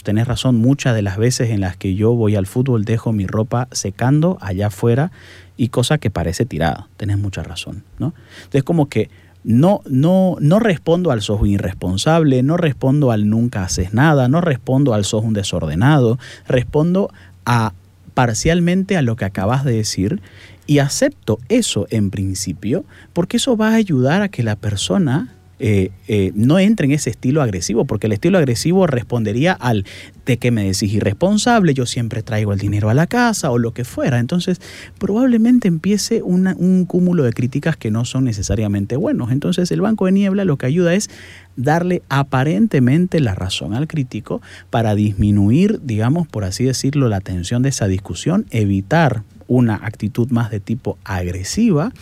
Tenés 0.02 0.26
razón, 0.26 0.56
muchas 0.56 0.94
de 0.94 1.02
las 1.02 1.16
veces 1.16 1.50
en 1.50 1.60
las 1.60 1.76
que 1.76 1.94
yo 1.94 2.12
voy 2.14 2.34
al 2.34 2.46
fútbol 2.46 2.84
dejo 2.84 3.12
mi 3.12 3.26
ropa 3.26 3.68
secando 3.70 4.36
allá 4.40 4.66
afuera 4.66 5.12
y 5.56 5.68
cosa 5.68 5.98
que 5.98 6.10
parece 6.10 6.44
tirada. 6.44 6.88
Tenés 6.96 7.18
mucha 7.18 7.42
razón, 7.42 7.84
¿no? 7.98 8.12
Entonces 8.38 8.64
como 8.64 8.88
que 8.88 9.10
no, 9.44 9.80
no, 9.88 10.36
no 10.40 10.58
respondo 10.58 11.12
al 11.12 11.22
sos 11.22 11.40
un 11.40 11.48
irresponsable, 11.48 12.42
no 12.42 12.56
respondo 12.56 13.10
al 13.10 13.28
nunca 13.28 13.62
haces 13.62 13.94
nada, 13.94 14.28
no 14.28 14.40
respondo 14.40 14.92
al 14.92 15.04
sos 15.04 15.24
un 15.24 15.34
desordenado, 15.34 16.18
respondo 16.46 17.10
a 17.46 17.72
parcialmente 18.14 18.96
a 18.96 19.02
lo 19.02 19.16
que 19.16 19.24
acabas 19.24 19.64
de 19.64 19.72
decir 19.72 20.20
y 20.66 20.78
acepto 20.78 21.38
eso 21.48 21.86
en 21.90 22.10
principio 22.10 22.84
porque 23.12 23.38
eso 23.38 23.56
va 23.56 23.70
a 23.70 23.74
ayudar 23.74 24.22
a 24.22 24.28
que 24.28 24.42
la 24.42 24.56
persona 24.56 25.34
eh, 25.62 25.90
eh, 26.08 26.32
no 26.34 26.58
entre 26.58 26.86
en 26.86 26.92
ese 26.92 27.10
estilo 27.10 27.42
agresivo, 27.42 27.84
porque 27.84 28.06
el 28.06 28.12
estilo 28.12 28.38
agresivo 28.38 28.86
respondería 28.86 29.52
al 29.52 29.84
de 30.24 30.38
que 30.38 30.50
me 30.50 30.64
decís 30.64 30.92
irresponsable, 30.92 31.74
yo 31.74 31.84
siempre 31.86 32.22
traigo 32.22 32.52
el 32.52 32.58
dinero 32.58 32.88
a 32.88 32.94
la 32.94 33.06
casa 33.06 33.50
o 33.50 33.58
lo 33.58 33.74
que 33.74 33.84
fuera. 33.84 34.20
Entonces, 34.20 34.60
probablemente 34.98 35.68
empiece 35.68 36.22
un 36.22 36.84
cúmulo 36.86 37.24
de 37.24 37.32
críticas 37.32 37.76
que 37.76 37.90
no 37.90 38.04
son 38.04 38.24
necesariamente 38.24 38.96
buenos. 38.96 39.32
Entonces, 39.32 39.70
el 39.70 39.80
banco 39.80 40.06
de 40.06 40.12
niebla 40.12 40.44
lo 40.44 40.56
que 40.56 40.66
ayuda 40.66 40.94
es 40.94 41.10
darle 41.56 42.02
aparentemente 42.08 43.20
la 43.20 43.34
razón 43.34 43.74
al 43.74 43.86
crítico 43.86 44.40
para 44.70 44.94
disminuir, 44.94 45.80
digamos, 45.82 46.26
por 46.26 46.44
así 46.44 46.64
decirlo, 46.64 47.08
la 47.08 47.20
tensión 47.20 47.62
de 47.62 47.68
esa 47.68 47.86
discusión, 47.86 48.46
evitar 48.50 49.24
una 49.50 49.74
actitud 49.74 50.30
más 50.30 50.48
de 50.52 50.60
tipo 50.60 50.96
agresiva 51.02 51.92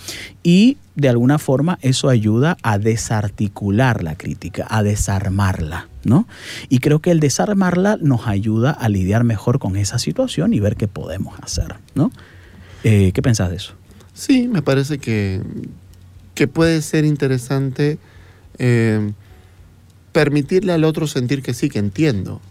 y 0.42 0.76
de 0.96 1.08
alguna 1.08 1.38
forma 1.38 1.78
eso 1.80 2.10
ayuda 2.10 2.58
a 2.62 2.78
desarticular 2.78 4.04
la 4.04 4.16
crítica, 4.16 4.66
a 4.68 4.82
desarmarla, 4.82 5.88
¿no? 6.04 6.28
Y 6.68 6.80
creo 6.80 6.98
que 6.98 7.10
el 7.10 7.20
desarmarla 7.20 7.96
nos 8.02 8.26
ayuda 8.26 8.70
a 8.72 8.90
lidiar 8.90 9.24
mejor 9.24 9.58
con 9.58 9.76
esa 9.76 9.98
situación 9.98 10.52
y 10.52 10.60
ver 10.60 10.76
qué 10.76 10.88
podemos 10.88 11.40
hacer, 11.40 11.76
¿no? 11.94 12.12
Eh, 12.84 13.12
¿Qué 13.14 13.22
pensás 13.22 13.48
de 13.48 13.56
eso? 13.56 13.72
Sí, 14.12 14.46
me 14.46 14.60
parece 14.60 14.98
que, 14.98 15.40
que 16.34 16.48
puede 16.48 16.82
ser 16.82 17.06
interesante 17.06 17.98
eh, 18.58 19.10
permitirle 20.12 20.74
al 20.74 20.84
otro 20.84 21.06
sentir 21.06 21.42
que 21.42 21.54
sí, 21.54 21.70
que 21.70 21.78
entiendo, 21.78 22.42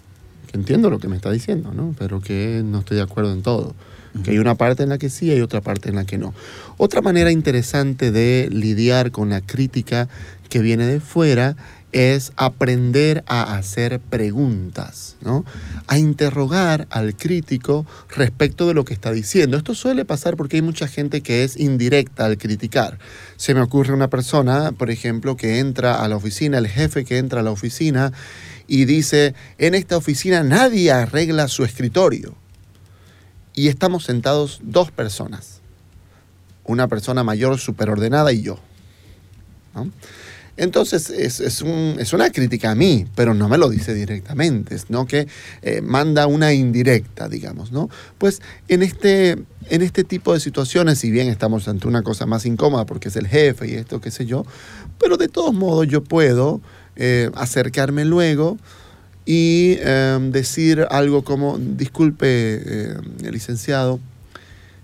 que 0.48 0.58
entiendo 0.58 0.90
lo 0.90 1.00
que 1.00 1.08
me 1.08 1.16
está 1.16 1.32
diciendo, 1.32 1.74
¿no? 1.74 1.94
Pero 2.00 2.22
que 2.22 2.62
no 2.66 2.80
estoy 2.80 2.98
de 2.98 3.04
acuerdo 3.04 3.34
en 3.34 3.42
todo 3.42 3.76
que 4.24 4.32
hay 4.32 4.40
una 4.40 4.56
parte 4.56 4.84
en 4.84 4.90
la 4.90 4.98
que 4.98 5.10
sí, 5.10 5.32
hay 5.32 5.42
otra 5.42 5.62
parte 5.62 5.90
en 5.90 5.96
la 5.96 6.06
que 6.06 6.18
no. 6.18 6.34
Otra 6.78 7.02
manera 7.02 7.32
interesante 7.32 8.12
de 8.12 8.50
lidiar 8.52 9.12
con 9.12 9.30
la 9.30 9.42
crítica 9.42 10.08
que 10.50 10.60
viene 10.60 10.86
de 10.86 11.00
fuera 11.00 11.56
es 11.94 12.34
aprender 12.36 13.24
a 13.28 13.56
hacer 13.56 14.00
preguntas, 14.00 15.16
¿no? 15.22 15.46
a 15.88 15.98
interrogar 15.98 16.86
al 16.90 17.16
crítico 17.16 17.86
respecto 18.10 18.68
de 18.68 18.74
lo 18.74 18.84
que 18.84 18.94
está 18.94 19.12
diciendo. 19.12 19.58
Esto 19.58 19.74
suele 19.74 20.04
pasar 20.04 20.36
porque 20.36 20.58
hay 20.58 20.62
mucha 20.62 20.88
gente 20.88 21.22
que 21.22 21.44
es 21.44 21.58
indirecta 21.58 22.26
al 22.26 22.38
criticar. 22.38 23.00
Se 23.38 23.54
me 23.54 23.62
ocurre 23.62 23.94
una 23.94 24.10
persona, 24.10 24.74
por 24.74 24.92
ejemplo, 24.92 25.38
que 25.38 25.60
entra 25.60 26.04
a 26.04 26.08
la 26.08 26.18
oficina, 26.18 26.58
el 26.58 26.68
jefe 26.68 27.06
que 27.06 27.18
entra 27.18 27.40
a 27.40 27.44
la 27.44 27.52
oficina 27.52 28.12
y 28.68 28.86
dice, 28.86 29.34
en 29.58 29.76
esta 29.76 29.98
oficina 29.98 30.44
nadie 30.44 30.92
arregla 30.92 31.48
su 31.48 31.64
escritorio. 31.64 32.36
Y 33.54 33.70
estamos 33.70 34.04
sentados 34.04 34.60
dos 34.62 34.92
personas, 34.92 35.62
una 36.64 36.88
persona 36.88 37.24
mayor 37.24 37.58
superordenada 37.58 38.32
y 38.32 38.44
yo. 38.44 38.60
¿no? 39.74 39.92
Entonces 40.58 41.12
es, 41.12 41.62
una 42.14 42.32
crítica 42.32 42.72
a 42.72 42.76
mí, 42.76 43.06
pero 43.16 43.36
no 43.36 43.48
me 43.48 43.60
lo 43.60 43.70
dice 43.70 43.94
directamente, 43.94 44.78
sino 44.80 45.06
que 45.06 45.28
eh, 45.62 45.82
manda 45.82 46.26
una 46.26 46.52
indirecta, 46.52 47.30
digamos, 47.30 47.72
¿no? 47.72 47.90
Pues 48.18 48.42
en 48.68 48.82
este, 48.82 49.38
en 49.70 49.82
este 49.84 50.04
tipo 50.04 50.34
de 50.34 50.40
situaciones, 50.40 50.98
si 50.98 51.12
bien 51.12 51.28
estamos 51.28 51.68
ante 51.68 51.88
una 51.88 52.02
cosa 52.02 52.26
más 52.26 52.48
incómoda 52.48 52.88
porque 52.88 53.10
es 53.10 53.16
el 53.16 53.28
jefe 53.28 53.68
y 53.68 53.76
esto, 53.76 54.02
qué 54.02 54.10
sé 54.10 54.26
yo, 54.26 54.48
pero 55.00 55.18
de 55.18 55.28
todos 55.28 55.54
modos 55.54 55.88
yo 55.88 56.04
puedo 56.04 56.60
eh, 56.98 57.30
acercarme 57.36 58.04
luego 58.04 58.58
y 59.26 59.78
em, 59.80 60.32
decir 60.32 60.86
algo 60.90 61.24
como, 61.24 61.58
disculpe, 61.58 62.92
el 63.24 63.32
licenciado, 63.32 64.00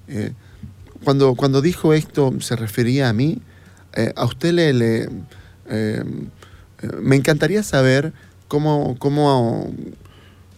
eh, 0.08 0.32
cuando, 1.04 1.36
cuando 1.36 1.62
dijo 1.62 1.94
esto 1.94 2.34
se 2.40 2.56
refería 2.56 3.10
a 3.10 3.14
mí, 3.14 3.42
a 4.16 4.26
usted 4.26 4.54
le, 4.54 4.74
le 4.74 5.10
eh, 6.84 6.92
me 7.02 7.16
encantaría 7.16 7.64
saber 7.64 8.14
cómo, 8.48 8.98
cómo, 9.00 9.72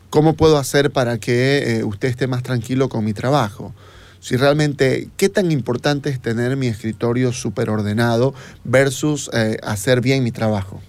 cómo 0.10 0.34
puedo 0.34 0.58
hacer 0.58 0.92
para 0.92 1.18
que 1.18 1.78
eh, 1.78 1.84
usted 1.84 2.10
esté 2.10 2.28
más 2.28 2.44
tranquilo 2.44 2.90
con 2.90 3.06
mi 3.06 3.14
trabajo. 3.14 3.74
Si 4.20 4.38
realmente, 4.38 5.10
¿qué 5.18 5.30
tan 5.30 5.52
importante 5.52 6.10
es 6.10 6.20
tener 6.20 6.58
mi 6.58 6.68
escritorio 6.68 7.32
súper 7.32 7.70
ordenado 7.70 8.34
versus 8.64 9.30
eh, 9.34 9.58
hacer 9.62 10.02
bien 10.02 10.24
mi 10.24 10.32
trabajo? 10.32 10.82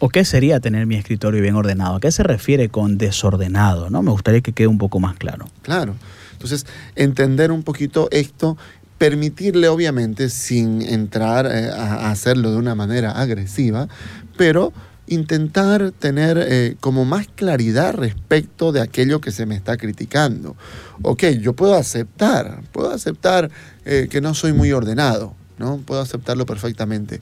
¿O 0.00 0.08
qué 0.08 0.24
sería 0.24 0.60
tener 0.60 0.86
mi 0.86 0.96
escritorio 0.96 1.42
bien 1.42 1.56
ordenado? 1.56 1.96
¿A 1.96 2.00
qué 2.00 2.12
se 2.12 2.22
refiere 2.22 2.68
con 2.68 2.98
desordenado? 2.98 3.90
¿no? 3.90 4.02
Me 4.02 4.10
gustaría 4.10 4.40
que 4.40 4.52
quede 4.52 4.68
un 4.68 4.78
poco 4.78 5.00
más 5.00 5.16
claro. 5.16 5.46
Claro. 5.62 5.94
Entonces, 6.32 6.66
entender 6.94 7.50
un 7.50 7.64
poquito 7.64 8.08
esto 8.12 8.56
permitirle 8.98 9.68
obviamente 9.68 10.28
sin 10.28 10.82
entrar 10.82 11.46
eh, 11.46 11.70
a 11.70 12.10
hacerlo 12.10 12.50
de 12.50 12.58
una 12.58 12.74
manera 12.74 13.12
agresiva, 13.12 13.88
pero 14.36 14.72
intentar 15.06 15.92
tener 15.92 16.38
eh, 16.38 16.76
como 16.80 17.04
más 17.04 17.26
claridad 17.28 17.94
respecto 17.94 18.72
de 18.72 18.80
aquello 18.80 19.20
que 19.20 19.32
se 19.32 19.46
me 19.46 19.54
está 19.54 19.76
criticando. 19.76 20.56
Ok, 21.02 21.24
yo 21.40 21.54
puedo 21.54 21.74
aceptar, 21.74 22.62
puedo 22.72 22.90
aceptar 22.90 23.50
eh, 23.84 24.08
que 24.10 24.20
no 24.20 24.34
soy 24.34 24.52
muy 24.52 24.72
ordenado, 24.72 25.34
¿no? 25.58 25.78
Puedo 25.78 26.00
aceptarlo 26.00 26.44
perfectamente. 26.44 27.20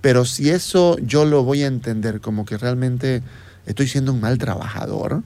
Pero 0.00 0.24
si 0.24 0.50
eso 0.50 0.96
yo 0.98 1.24
lo 1.24 1.44
voy 1.44 1.62
a 1.62 1.66
entender 1.66 2.20
como 2.20 2.44
que 2.44 2.56
realmente 2.56 3.22
estoy 3.66 3.88
siendo 3.88 4.12
un 4.12 4.20
mal 4.20 4.38
trabajador, 4.38 5.22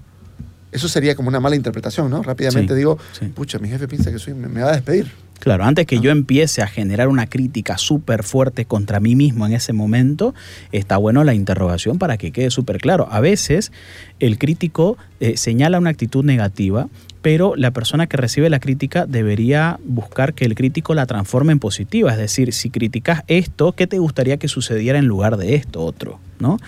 eso 0.72 0.88
sería 0.88 1.14
como 1.14 1.28
una 1.28 1.40
mala 1.40 1.56
interpretación, 1.56 2.10
¿no? 2.10 2.22
Rápidamente 2.22 2.74
digo, 2.74 2.98
pucha, 3.34 3.58
mi 3.58 3.68
jefe 3.68 3.86
piensa 3.86 4.10
que 4.10 4.18
soy, 4.18 4.34
me 4.34 4.62
va 4.62 4.70
a 4.70 4.72
despedir. 4.72 5.10
Claro, 5.42 5.64
antes 5.64 5.86
que 5.86 5.98
yo 5.98 6.12
empiece 6.12 6.62
a 6.62 6.68
generar 6.68 7.08
una 7.08 7.26
crítica 7.26 7.76
súper 7.76 8.22
fuerte 8.22 8.64
contra 8.64 9.00
mí 9.00 9.16
mismo 9.16 9.44
en 9.44 9.54
ese 9.54 9.72
momento, 9.72 10.36
está 10.70 10.98
bueno 10.98 11.24
la 11.24 11.34
interrogación 11.34 11.98
para 11.98 12.16
que 12.16 12.30
quede 12.30 12.50
súper 12.50 12.78
claro. 12.78 13.08
A 13.10 13.18
veces 13.18 13.72
el 14.20 14.38
crítico 14.38 14.96
eh, 15.18 15.36
señala 15.36 15.78
una 15.78 15.90
actitud 15.90 16.24
negativa, 16.24 16.88
pero 17.22 17.54
la 17.56 17.70
persona 17.70 18.06
que 18.06 18.16
recibe 18.16 18.50
la 18.50 18.60
crítica 18.60 19.06
debería 19.06 19.78
buscar 19.84 20.34
que 20.34 20.44
el 20.44 20.54
crítico 20.54 20.94
la 20.94 21.06
transforme 21.06 21.52
en 21.52 21.58
positiva. 21.58 22.12
Es 22.12 22.18
decir, 22.18 22.52
si 22.52 22.70
criticas 22.70 23.22
esto, 23.28 23.72
¿qué 23.72 23.86
te 23.86 23.98
gustaría 23.98 24.36
que 24.36 24.48
sucediera 24.48 24.98
en 24.98 25.06
lugar 25.06 25.36
de 25.36 25.54
esto 25.54 25.82
otro? 25.82 26.18
¿no? 26.38 26.58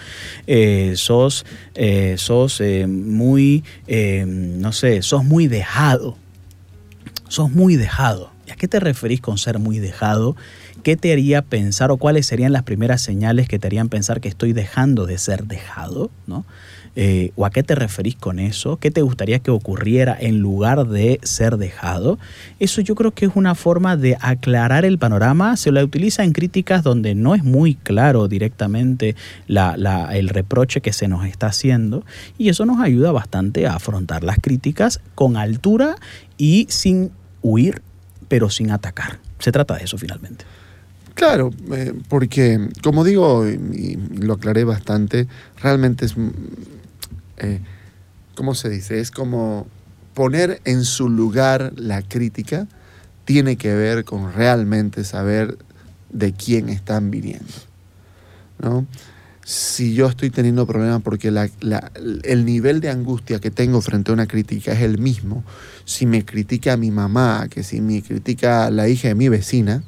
Eh, 0.47 0.95
sos 0.97 1.45
eh, 1.75 2.15
sos 2.17 2.63
muy, 2.87 3.65
no 4.27 4.73
sé, 4.73 5.03
sos 5.03 5.25
muy 5.25 5.49
dejado. 5.49 6.17
Sos 7.29 7.51
muy 7.51 7.77
dejado 7.77 8.35
¿Y 8.47 8.51
a 8.51 8.57
qué 8.57 8.69
te 8.69 8.81
referís 8.81 9.21
con 9.21 9.39
ser 9.39 9.59
muy 9.59 9.79
dejado? 9.79 10.37
¿Qué 10.83 10.97
te 10.97 11.13
haría 11.13 11.43
pensar 11.43 11.91
o 11.91 11.97
cuáles 11.97 12.27
serían 12.27 12.53
las 12.53 12.63
primeras 12.63 13.01
señales 13.01 13.49
que 13.49 13.59
te 13.59 13.67
harían 13.67 13.89
pensar 13.89 14.21
que 14.21 14.29
estoy 14.29 14.53
dejando 14.53 15.07
de 15.07 15.17
ser 15.19 15.45
dejado? 15.45 16.11
¿no? 16.27 16.45
Eh, 16.97 17.33
¿O 17.35 17.45
a 17.45 17.51
qué 17.51 17.63
te 17.63 17.75
referís 17.75 18.15
con 18.15 18.39
eso? 18.39 18.77
¿Qué 18.77 18.91
te 18.91 19.03
gustaría 19.03 19.41
que 19.41 19.51
ocurriera 19.51 20.17
en 20.19 20.39
lugar 20.39 20.87
de 20.87 21.19
ser 21.23 21.57
dejado? 21.57 22.19
Eso 22.61 22.81
yo 22.81 22.95
creo 22.95 23.11
que 23.11 23.27
es 23.27 23.33
una 23.35 23.55
forma 23.55 23.97
de 23.97 24.17
aclarar 24.21 24.85
el 24.85 24.99
panorama. 24.99 25.57
Se 25.57 25.73
la 25.73 25.83
utiliza 25.83 26.23
en 26.23 26.33
críticas 26.33 26.83
donde 26.85 27.15
no 27.15 27.35
es 27.35 27.43
muy 27.43 27.75
claro 27.75 28.29
directamente 28.29 29.17
el 29.49 30.29
reproche 30.29 30.81
que 30.81 30.93
se 30.93 31.09
nos 31.09 31.27
está 31.27 31.49
haciendo 31.49 32.05
y 32.39 32.49
eso 32.49 32.65
nos 32.65 32.81
ayuda 32.81 33.11
bastante 33.11 33.67
a 33.67 33.75
afrontar 33.75 34.23
las 34.23 34.39
críticas 34.41 35.01
con 35.15 35.37
altura 35.37 35.97
y 36.39 36.67
sin 36.69 37.11
huir 37.43 37.83
pero 38.29 38.51
sin 38.51 38.71
atacar. 38.71 39.19
Se 39.39 39.53
trata 39.53 39.77
de 39.77 39.85
eso 39.85 39.99
finalmente. 39.99 40.45
Claro, 41.15 41.51
eh, 41.73 41.93
porque 42.09 42.69
como 42.83 43.05
digo, 43.05 43.47
y 43.47 43.97
lo 44.17 44.35
aclaré 44.35 44.65
bastante, 44.65 45.29
realmente 45.63 46.07
es, 46.07 46.17
eh, 47.39 47.61
¿cómo 48.35 48.55
se 48.55 48.69
dice? 48.69 49.01
Es 49.01 49.11
como 49.11 49.67
poner 50.15 50.61
en 50.65 50.85
su 50.85 51.09
lugar 51.09 51.73
la 51.77 52.03
crítica 52.03 52.67
tiene 53.25 53.57
que 53.57 53.75
ver 53.75 54.05
con 54.05 54.33
realmente 54.33 55.05
saber 55.05 55.59
de 56.11 56.33
quién 56.33 56.69
están 56.69 57.11
viniendo. 57.11 57.53
¿no? 58.59 58.87
si 59.45 59.95
yo 59.95 60.07
estoy 60.07 60.31
teniendo 60.31 60.67
problemas 60.67 61.03
porque 61.03 61.29
el 61.29 62.45
nivel 62.45 62.81
de 62.81 62.89
angustia 62.89 63.41
que 63.41 63.51
tengo 63.51 63.81
frente 63.83 64.11
a 64.11 64.15
una 64.15 64.27
crítica 64.27 64.73
es 64.73 64.81
el 64.81 64.99
mismo, 64.99 65.45
si 65.85 66.07
me 66.07 66.25
critica 66.25 66.73
a 66.73 66.77
mi 66.79 66.91
mamá, 66.91 67.49
que 67.51 67.63
si 67.63 67.83
me 67.83 68.03
critica 68.03 68.67
a 68.67 68.71
la 68.71 68.89
hija 68.89 69.09
de 69.09 69.15
mi 69.15 69.29
vecina, 69.29 69.85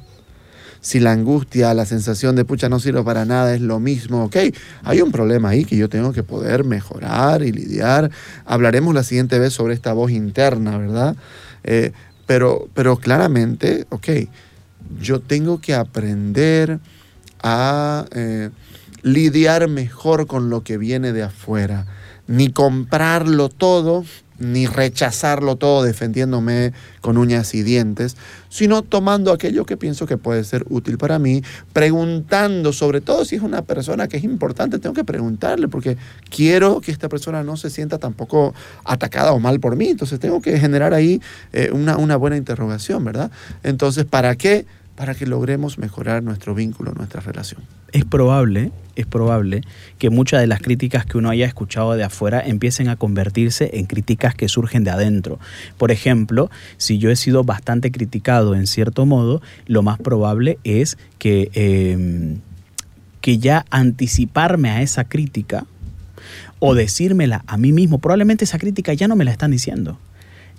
si 0.87 1.01
la 1.01 1.11
angustia, 1.11 1.75
la 1.75 1.85
sensación 1.85 2.37
de 2.37 2.45
pucha 2.45 2.69
no 2.69 2.79
sirve 2.79 3.03
para 3.03 3.25
nada 3.25 3.53
es 3.53 3.61
lo 3.61 3.81
mismo, 3.81 4.27
ok, 4.27 4.37
hay 4.85 5.01
un 5.01 5.11
problema 5.11 5.49
ahí 5.49 5.65
que 5.65 5.77
yo 5.77 5.89
tengo 5.89 6.13
que 6.13 6.23
poder 6.23 6.63
mejorar 6.63 7.43
y 7.43 7.51
lidiar. 7.51 8.13
Hablaremos 8.45 8.95
la 8.95 9.03
siguiente 9.03 9.41
vez 9.41 9.53
sobre 9.53 9.75
esta 9.75 9.93
voz 9.93 10.13
interna, 10.13 10.79
¿verdad? 10.79 11.17
Eh, 11.65 11.91
pero, 12.27 12.69
pero 12.73 12.99
claramente, 12.99 13.85
ok, 13.89 14.09
yo 15.01 15.19
tengo 15.21 15.61
que 15.61 15.75
aprender 15.75 16.79
a... 17.43 18.05
Eh, 18.13 18.51
lidiar 19.03 19.69
mejor 19.69 20.27
con 20.27 20.51
lo 20.51 20.65
que 20.65 20.79
viene 20.79 21.13
de 21.13 21.23
afuera, 21.23 21.87
ni 22.27 22.51
comprarlo 22.51 23.49
todo, 23.49 24.05
ni 24.39 24.67
rechazarlo 24.67 25.57
todo 25.57 25.83
defendiéndome 25.83 26.73
con 27.01 27.19
uñas 27.19 27.55
y 27.55 27.63
dientes, 27.63 28.17
sino 28.49 28.83
tomando 28.83 29.33
aquello 29.33 29.65
que 29.65 29.77
pienso 29.77 30.07
que 30.07 30.17
puede 30.17 30.45
ser 30.45 30.65
útil 30.69 30.99
para 30.99 31.19
mí, 31.19 31.43
preguntando, 31.73 32.73
sobre 32.73 33.01
todo 33.01 33.25
si 33.25 33.37
es 33.37 33.43
una 33.43 33.63
persona 33.63 34.09
que 34.09 34.17
es 34.17 34.25
importante, 34.25 34.79
tengo 34.79 34.95
que 34.95 35.05
preguntarle, 35.05 35.69
porque 35.69 35.97
quiero 36.31 36.81
que 36.81 36.93
esta 36.93 37.09
persona 37.09 37.43
no 37.43 37.57
se 37.57 37.71
sienta 37.71 37.99
tampoco 37.99 38.55
atacada 38.85 39.33
o 39.33 39.41
mal 39.41 39.61
por 39.61 39.77
mí, 39.77 39.89
entonces 39.89 40.21
tengo 40.21 40.41
que 40.41 40.59
generar 40.59 40.95
ahí 40.95 41.21
eh, 41.53 41.71
una, 41.73 41.97
una 41.97 42.17
buena 42.17 42.37
interrogación, 42.37 43.05
¿verdad? 43.05 43.31
Entonces, 43.63 44.05
¿para 44.05 44.37
qué? 44.37 44.67
Para 44.97 45.15
que 45.15 45.27
logremos 45.27 45.79
mejorar 45.79 46.23
nuestro 46.23 46.55
vínculo, 46.55 46.93
nuestra 46.93 47.21
relación. 47.21 47.63
Es 47.93 48.05
probable, 48.05 48.73
es 48.97 49.07
probable 49.07 49.61
que 49.99 50.11
muchas 50.11 50.41
de 50.41 50.47
las 50.47 50.61
críticas 50.61 51.07
que 51.07 51.19
uno 51.19 51.31
haya 51.31 51.47
escuchado 51.47 51.93
de 51.95 52.03
afuera 52.03 52.43
empiecen 52.45 52.89
a 52.89 52.97
convertirse 52.97 53.71
en 53.75 53.87
críticas 53.87 54.35
que 54.35 54.49
surgen 54.49 54.85
de 54.85 54.91
adentro. 54.91 55.39
Por 55.77 55.91
ejemplo, 55.91 56.51
si 56.79 56.99
yo 56.99 57.11
he 57.11 57.17
sido 57.17 57.45
bastante 57.45 57.93
criticado 57.93 58.55
en 58.55 58.67
cierto 58.67 59.07
modo, 59.07 59.43
lo 59.67 59.83
más 59.83 59.99
probable 59.99 60.59
es 60.65 60.97
que, 61.19 61.51
em, 61.53 62.41
que 63.21 63.39
ya 63.39 63.65
anticiparme 63.71 64.71
a 64.71 64.83
esa 64.83 65.05
crítica 65.05 65.67
o 66.59 66.75
decírmela 66.75 67.45
a 67.47 67.59
mí 67.59 67.73
mismo, 67.73 67.99
probablemente 67.99 68.45
esa 68.45 68.59
crítica 68.59 68.95
ya 68.95 69.09
no 69.09 69.17
me 69.17 69.25
la 69.25 69.31
están 69.31 69.51
diciendo 69.51 69.99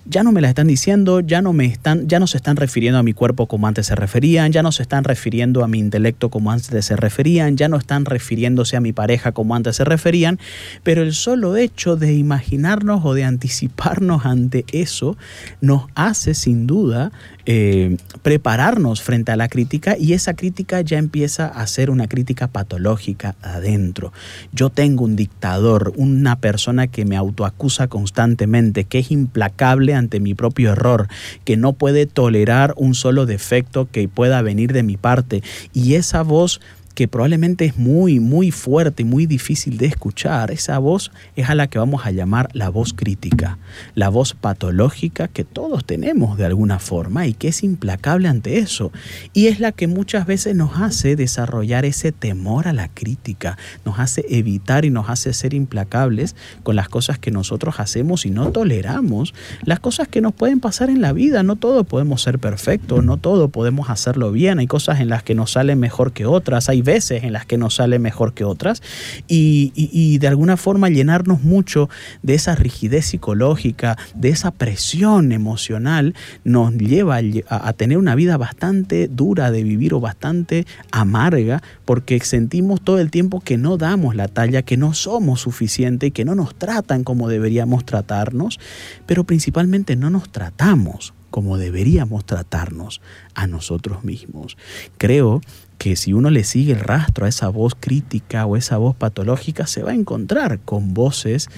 ya 0.10 0.24
no 0.24 0.32
me 0.32 0.42
la 0.42 0.50
están 0.50 0.68
diciendo, 0.68 1.20
ya 1.20 1.42
no 1.42 1.54
me 1.54 1.66
están, 1.66 2.08
ya 2.08 2.20
no 2.20 2.28
se 2.28 2.38
están 2.38 2.56
refiriendo 2.56 3.00
a 3.00 3.04
mi 3.04 3.14
cuerpo 3.14 3.48
como 3.48 3.68
antes 3.68 3.88
se 3.88 3.96
referían, 3.96 4.52
ya 4.52 4.64
no 4.64 4.72
se 4.72 4.84
están 4.84 5.04
refiriendo 5.04 5.64
a 5.64 5.68
mi 5.68 5.80
intelecto 5.80 6.30
como 6.30 6.52
antes 6.52 6.86
se 6.86 6.96
referían, 6.96 7.58
ya 7.58 7.68
no 7.68 7.78
están 7.78 8.06
refiriéndose 8.06 8.78
a 8.78 8.82
mi 8.82 8.94
pareja 8.94 9.34
como 9.34 9.56
antes 9.56 9.76
se 9.76 9.84
referían, 9.84 10.40
pero 10.84 11.02
el 11.04 11.14
solo 11.14 11.58
hecho 11.58 11.96
de 11.96 12.14
imaginarnos 12.14 13.04
o 13.04 13.14
de 13.14 13.26
anticiparnos 13.26 14.26
ante 14.26 14.66
eso 14.72 15.18
nos 15.62 15.84
hace 15.96 16.34
sin 16.34 16.68
duda 16.68 17.12
eh, 17.50 17.96
prepararnos 18.24 19.02
frente 19.02 19.32
a 19.32 19.38
la 19.38 19.48
crítica 19.48 19.96
y 19.98 20.12
esa 20.12 20.34
crítica 20.34 20.82
ya 20.82 20.98
empieza 20.98 21.48
a 21.48 21.66
ser 21.66 21.90
una 21.90 22.08
crítica 22.08 22.48
patológica 22.48 23.36
adentro. 23.42 24.12
Yo 24.52 24.70
tengo 24.70 25.06
un 25.06 25.16
dictador, 25.16 25.94
una 25.96 26.42
persona 26.42 26.88
que 26.88 27.06
me 27.06 27.16
autoacusa 27.16 27.88
constantemente, 27.88 28.84
que 28.84 29.00
es 29.00 29.12
implacable 29.12 29.94
ante 29.94 30.20
mi 30.20 30.34
propio 30.34 30.74
error, 30.74 31.08
que 31.46 31.56
no 31.56 31.72
puede 31.72 32.06
tolerar 32.06 32.74
un 32.76 32.96
solo 32.96 33.26
defecto 33.26 33.88
que 33.90 34.10
pueda 34.10 34.42
venir 34.42 34.74
de 34.74 34.84
mi 34.84 34.98
parte 34.98 35.42
y 35.74 35.94
esa 35.96 36.24
voz 36.24 36.60
que 36.98 37.08
probablemente 37.08 37.66
es 37.66 37.78
muy, 37.78 38.20
muy 38.20 38.50
fuerte, 38.50 39.04
muy 39.04 39.28
difícil 39.28 39.78
de 39.78 39.86
escuchar, 39.86 40.50
esa 40.50 40.80
voz 40.80 41.12
es 41.36 41.48
a 41.48 41.54
la 41.54 41.68
que 41.68 41.78
vamos 41.78 42.08
a 42.08 42.10
llamar 42.10 42.50
la 42.54 42.70
voz 42.70 42.92
crítica, 42.92 43.60
la 43.94 44.10
voz 44.10 44.34
patológica 44.34 45.28
que 45.28 45.44
todos 45.44 45.86
tenemos 45.86 46.40
de 46.40 46.46
alguna 46.46 46.80
forma 46.80 47.28
y 47.28 47.36
que 47.36 47.50
es 47.50 47.62
implacable 47.62 48.28
ante 48.28 48.58
eso. 48.58 48.92
Y 49.34 49.46
es 49.46 49.60
la 49.60 49.74
que 49.74 49.86
muchas 49.86 50.26
veces 50.26 50.56
nos 50.56 50.82
hace 50.82 51.16
desarrollar 51.16 51.86
ese 51.86 52.12
temor 52.12 52.68
a 52.68 52.74
la 52.74 52.88
crítica, 52.88 53.60
nos 53.86 54.00
hace 54.00 54.26
evitar 54.28 54.84
y 54.84 54.90
nos 54.90 55.08
hace 55.12 55.34
ser 55.34 55.54
implacables 55.54 56.36
con 56.64 56.76
las 56.76 56.90
cosas 56.90 57.20
que 57.20 57.30
nosotros 57.30 57.80
hacemos 57.80 58.26
y 58.26 58.32
no 58.32 58.50
toleramos, 58.50 59.36
las 59.64 59.80
cosas 59.80 60.08
que 60.08 60.20
nos 60.20 60.34
pueden 60.34 60.60
pasar 60.60 60.90
en 60.90 61.02
la 61.02 61.14
vida. 61.14 61.44
No 61.44 61.58
todo 61.58 61.84
podemos 61.84 62.24
ser 62.24 62.40
perfectos, 62.40 63.06
no 63.06 63.18
todo 63.18 63.50
podemos 63.50 63.92
hacerlo 63.92 64.32
bien, 64.32 64.58
hay 64.58 64.66
cosas 64.66 65.00
en 65.00 65.10
las 65.10 65.22
que 65.22 65.36
nos 65.36 65.52
salen 65.52 65.80
mejor 65.80 66.12
que 66.12 66.26
otras, 66.26 66.70
hay 66.70 66.82
veces 66.88 67.24
en 67.24 67.34
las 67.34 67.46
que 67.46 67.60
nos 67.60 67.76
sale 67.76 68.00
mejor 68.00 68.34
que 68.34 68.44
otras. 68.44 68.82
Y, 69.28 70.18
de 70.18 70.28
alguna 70.28 70.58
forma 70.58 70.90
llenarnos 70.90 71.44
mucho 71.44 71.90
de 72.24 72.34
esa 72.34 72.56
rigidez 72.56 73.06
psicológica, 73.06 73.98
de 74.16 74.30
esa 74.30 74.52
presión 74.52 75.32
emocional, 75.32 76.16
nos 76.44 76.74
lleva 76.74 77.18
a, 77.18 77.68
a 77.68 77.74
tener 77.74 77.98
una 77.98 78.16
vida 78.16 78.38
bastante 78.38 79.08
dura 79.08 79.52
de 79.52 79.64
vivir 79.64 79.94
o 79.94 80.00
bastante 80.00 80.66
amarga 80.92 81.62
porque 81.86 82.20
sentimos 82.22 82.82
todo 82.82 83.00
el 83.00 83.12
tiempo 83.12 83.42
que 83.42 83.58
no 83.58 83.78
damos 83.78 84.16
la 84.16 84.30
talla, 84.30 84.62
que 84.62 84.78
no 84.78 84.94
somos 84.94 85.42
suficientes, 85.42 86.14
que 86.14 86.26
no 86.26 86.36
nos 86.36 86.56
tratan 86.56 87.04
como 87.04 87.28
deberíamos 87.28 87.86
tratarnos, 87.86 88.60
pero 89.06 89.26
principalmente 89.26 89.96
no 89.96 90.10
nos 90.10 90.32
tratamos 90.32 91.14
como 91.30 91.58
deberíamos 91.58 92.26
tratarnos 92.26 93.02
a 93.36 93.48
nosotros 93.48 94.04
mismos. 94.04 94.58
Creo 94.98 95.42
que 95.78 95.96
si 95.96 96.14
uno 96.14 96.30
le 96.30 96.44
sigue 96.44 96.74
el 96.74 96.80
rastro 96.80 97.26
a 97.26 97.30
esa 97.30 97.50
voz 97.50 97.76
crítica 97.80 98.46
o 98.46 98.58
esa 98.58 98.78
voz 98.78 98.96
patológica, 98.96 99.68
se 99.68 99.84
va 99.84 99.92
a 99.92 99.96
encontrar 99.96 100.60
con 100.60 100.94
voces 100.94 101.50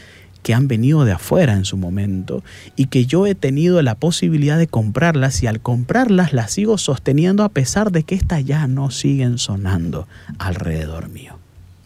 que 0.43 0.53
han 0.53 0.67
venido 0.67 1.05
de 1.05 1.12
afuera 1.12 1.53
en 1.53 1.65
su 1.65 1.77
momento 1.77 2.43
y 2.75 2.86
que 2.86 3.05
yo 3.05 3.27
he 3.27 3.36
tenido 3.36 3.82
la 3.82 3.95
posibilidad 3.95 4.58
de 4.58 4.67
comprarlas 4.67 5.43
y 5.43 5.47
al 5.47 5.60
comprarlas 5.60 6.34
las 6.34 6.51
sigo 6.51 6.77
sosteniendo 6.77 7.43
a 7.43 7.49
pesar 7.49 7.91
de 7.91 8.03
que 8.03 8.15
estas 8.15 8.45
ya 8.45 8.67
no 8.67 8.89
siguen 8.91 9.38
sonando 9.38 10.08
alrededor 10.38 11.10
mío. 11.10 11.38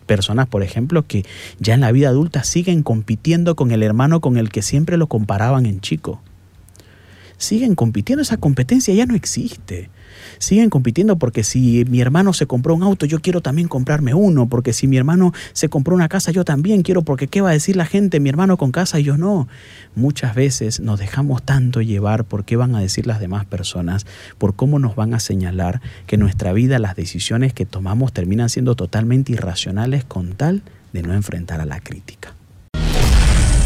Personas, 0.06 0.48
por 0.48 0.64
ejemplo, 0.64 1.08
que 1.08 1.26
ya 1.60 1.74
en 1.74 1.82
la 1.82 1.92
vida 1.92 2.10
adulta 2.10 2.44
siguen 2.44 2.84
compitiendo 2.84 3.56
con 3.56 3.72
el 3.72 3.84
hermano 3.84 4.20
con 4.20 4.38
el 4.38 4.50
que 4.50 4.62
siempre 4.62 4.98
lo 4.98 5.08
comparaban 5.08 5.66
en 5.66 5.80
chico. 5.80 6.22
Siguen 7.38 7.76
compitiendo, 7.76 8.22
esa 8.22 8.38
competencia 8.38 8.94
ya 8.94 9.06
no 9.06 9.16
existe 9.16 9.90
siguen 10.40 10.70
compitiendo 10.70 11.18
porque 11.18 11.44
si 11.44 11.86
mi 11.86 12.02
hermano 12.02 12.34
se 12.34 12.46
compró 12.46 12.76
un 12.76 12.84
auto, 12.84 13.06
yo 13.06 13.20
quiero 13.20 13.42
también 13.42 13.68
comprarme 13.68 14.14
uno, 14.14 14.48
porque 14.48 14.74
si 14.74 14.88
mi 14.88 14.98
hermano 14.98 15.34
se 15.54 15.70
compró 15.70 15.96
una 15.96 16.10
casa, 16.10 16.32
yo 16.32 16.46
también 16.46 16.84
quiero, 16.84 17.02
porque 17.02 17.28
¿qué 17.28 17.42
va 17.42 17.50
a 17.50 17.54
decir 17.54 17.76
la 17.76 17.86
gente? 17.86 18.20
Mi 18.20 18.30
hermano 18.30 18.58
con 18.58 18.72
casa 18.72 19.00
y 19.00 19.04
yo 19.04 19.18
no. 19.18 19.48
Muchas 19.96 20.36
veces 20.36 20.80
nos 20.80 21.00
dejamos 21.00 21.44
tanto 21.44 21.82
llevar 21.82 22.26
por 22.26 22.46
qué 22.46 22.56
van 22.56 22.76
a 22.76 22.80
decir 22.80 23.08
las 23.08 23.20
demás 23.20 23.46
personas, 23.46 24.06
por 24.38 24.56
cómo 24.56 24.80
nos 24.80 24.96
van 24.96 25.14
a 25.14 25.20
señalar 25.20 25.82
que 26.08 26.18
nuestra 26.18 26.54
vida 26.54 26.80
las 26.80 26.96
decisiones 26.96 27.54
que 27.54 27.66
tomamos 27.66 28.14
terminan 28.14 28.50
siendo 28.50 28.76
totalmente 28.76 29.32
irracionales 29.32 30.04
con 30.04 30.34
tal 30.34 30.64
de 30.92 31.02
no 31.04 31.14
enfrentar 31.14 31.62
a 31.62 31.66
la 31.66 31.80
crítica. 31.80 32.34